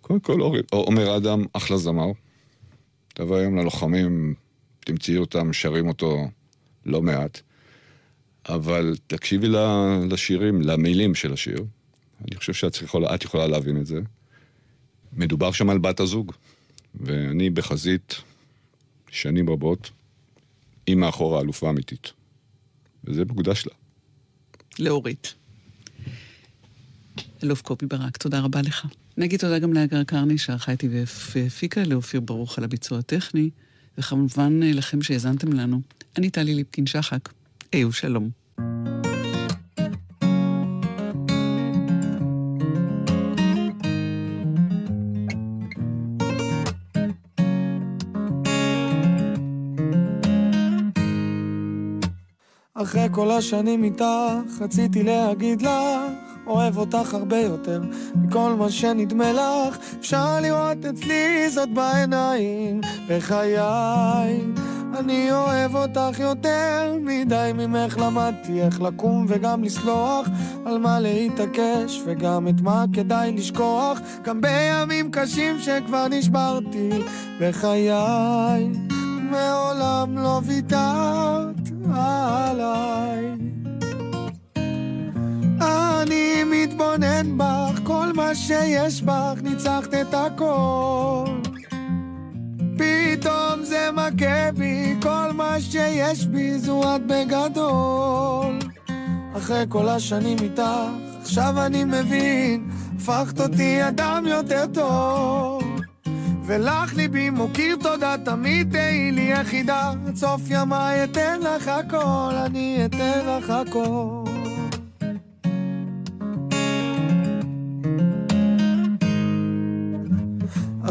[0.09, 0.41] קודם כל,
[0.71, 2.07] עומר אדם, אחלה זמר.
[3.15, 4.35] תבוא היום ללוחמים,
[4.81, 6.29] תמצאי אותם, שרים אותו
[6.87, 7.41] לא מעט.
[8.49, 9.49] אבל תקשיבי
[10.11, 11.65] לשירים, למילים של השיר.
[12.25, 14.01] אני חושב שאת יכולה, יכולה להבין את זה.
[15.13, 16.33] מדובר שם על בת הזוג,
[16.95, 18.15] ואני בחזית
[19.11, 19.91] שנים רבות,
[20.87, 22.13] היא מאחור האלופה האמיתית.
[23.05, 23.73] וזה מוקדש לה.
[24.79, 25.35] לאורית.
[27.43, 28.87] אלוף קובי ברק, תודה רבה לך.
[29.17, 30.89] נגיד תודה גם לאגר קרני שערכה איתי
[31.35, 33.51] והפיקה, לאופיר ברוך על הביצוע הטכני,
[33.99, 35.81] וכמובן אה, לכם שהאזנתם לנו.
[36.17, 37.29] אני טלי ליפקין-שחק.
[37.73, 38.31] היו שלום.
[52.75, 54.05] אחרי כל השנים איתך,
[54.61, 57.83] רציתי להגיד לך, אוהב אותך הרבה יותר
[58.15, 59.79] מכל מה שנדמה לך.
[60.01, 63.59] אפשר לראות אצלי זאת בעיניים, בחיי.
[64.99, 70.29] אני אוהב אותך יותר מדי ממך למדתי איך לקום וגם לסלוח
[70.67, 76.91] על מה להתעקש וגם את מה כדאי לשכוח גם בימים קשים שכבר נשברתי
[77.41, 77.91] בחיי
[79.31, 83.58] מעולם לא ויתרת עליי.
[85.61, 91.25] אני מתבונן בך, כל מה שיש בך, ניצחת את הכל.
[92.79, 98.59] פתאום זה מכה בי, כל מה שיש בי זו את בגדול.
[99.37, 100.63] אחרי כל השנים איתך,
[101.23, 105.63] עכשיו אני מבין, הפכת אותי אדם יותר טוב.
[106.49, 109.93] ולך ליבי מוקיר תודה, תמיד תהי לי יחידה.
[110.07, 114.18] עד סוף ימיי אתן לך הכל, אני אתן לך הכל.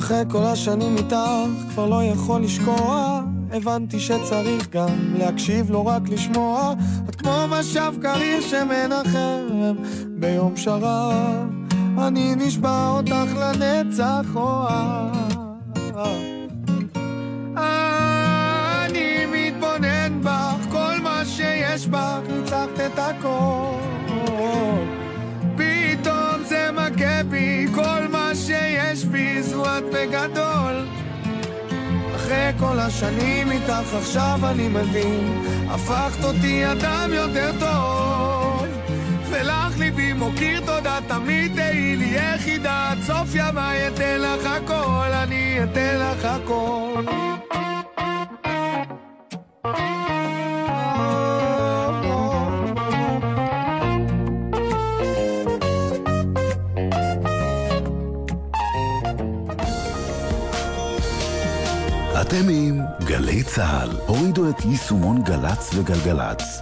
[0.07, 1.15] אחרי כל השנים איתך,
[1.69, 3.21] כבר לא יכול לשקוע.
[3.51, 6.73] הבנתי שצריך גם להקשיב, לא רק לשמוע.
[7.09, 9.73] את כמו משב קריר שמנחם
[10.07, 11.47] ביום שרב.
[11.97, 15.15] אני נשבע אותך לנצח אוהב.
[17.57, 23.66] אני מתבונן בך, כל מה שיש בך, ניצחת את הכל.
[28.97, 30.87] שיש בי זו את בגדול.
[32.15, 38.65] אחרי כל השנים איתך עכשיו אני מבין, הפכת אותי אדם יותר טוב.
[39.29, 45.63] ולך ליבי מוקיר תודה, תמיד תהי לי יחידה, עד סוף ימיי אתן לך הכל, אני
[45.63, 47.36] אתן לך הכל.
[62.27, 63.89] אתם עם גלי צה"ל.
[64.07, 66.61] הורידו את יישומון גל"צ וגלגלצ.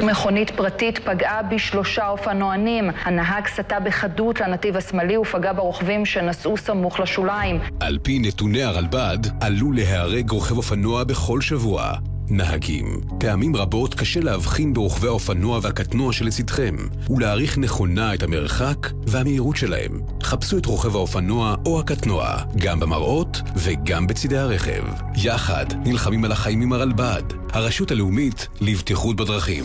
[0.00, 2.90] מכונית פרטית פגעה בשלושה אופנוענים.
[3.04, 7.60] הנהג סטה בחדות לנתיב השמאלי ופגע ברוכבים שנסעו סמוך לשוליים.
[7.80, 11.92] על פי נתוני הרלב"ד, עלול להיהרג רוכב אופנוע בכל שבוע.
[12.32, 16.76] נהגים, פעמים רבות קשה להבחין ברוכבי האופנוע והקטנוע שלצדכם,
[17.10, 20.00] ולהעריך נכונה את המרחק והמהירות שלהם.
[20.22, 24.82] חפשו את רוכב האופנוע או הקטנוע, גם במראות וגם בצידי הרכב.
[25.16, 29.64] יחד נלחמים על החיים עם הרלב"ד, הרשות הלאומית לבטיחות בדרכים.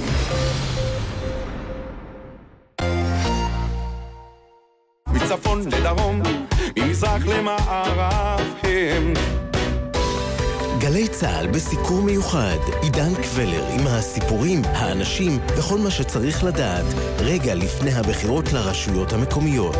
[11.57, 16.85] בסיקור מיוחד, עידן קבלר עם הסיפורים, האנשים וכל מה שצריך לדעת
[17.19, 19.75] רגע לפני הבחירות לרשויות המקומיות.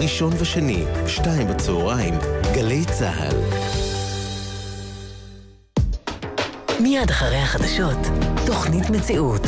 [0.00, 2.14] ראשון ושני, שתיים בצהריים,
[2.54, 3.36] גלי צה"ל.
[6.80, 7.98] מיד אחרי החדשות,
[8.46, 9.42] תוכנית מציאות.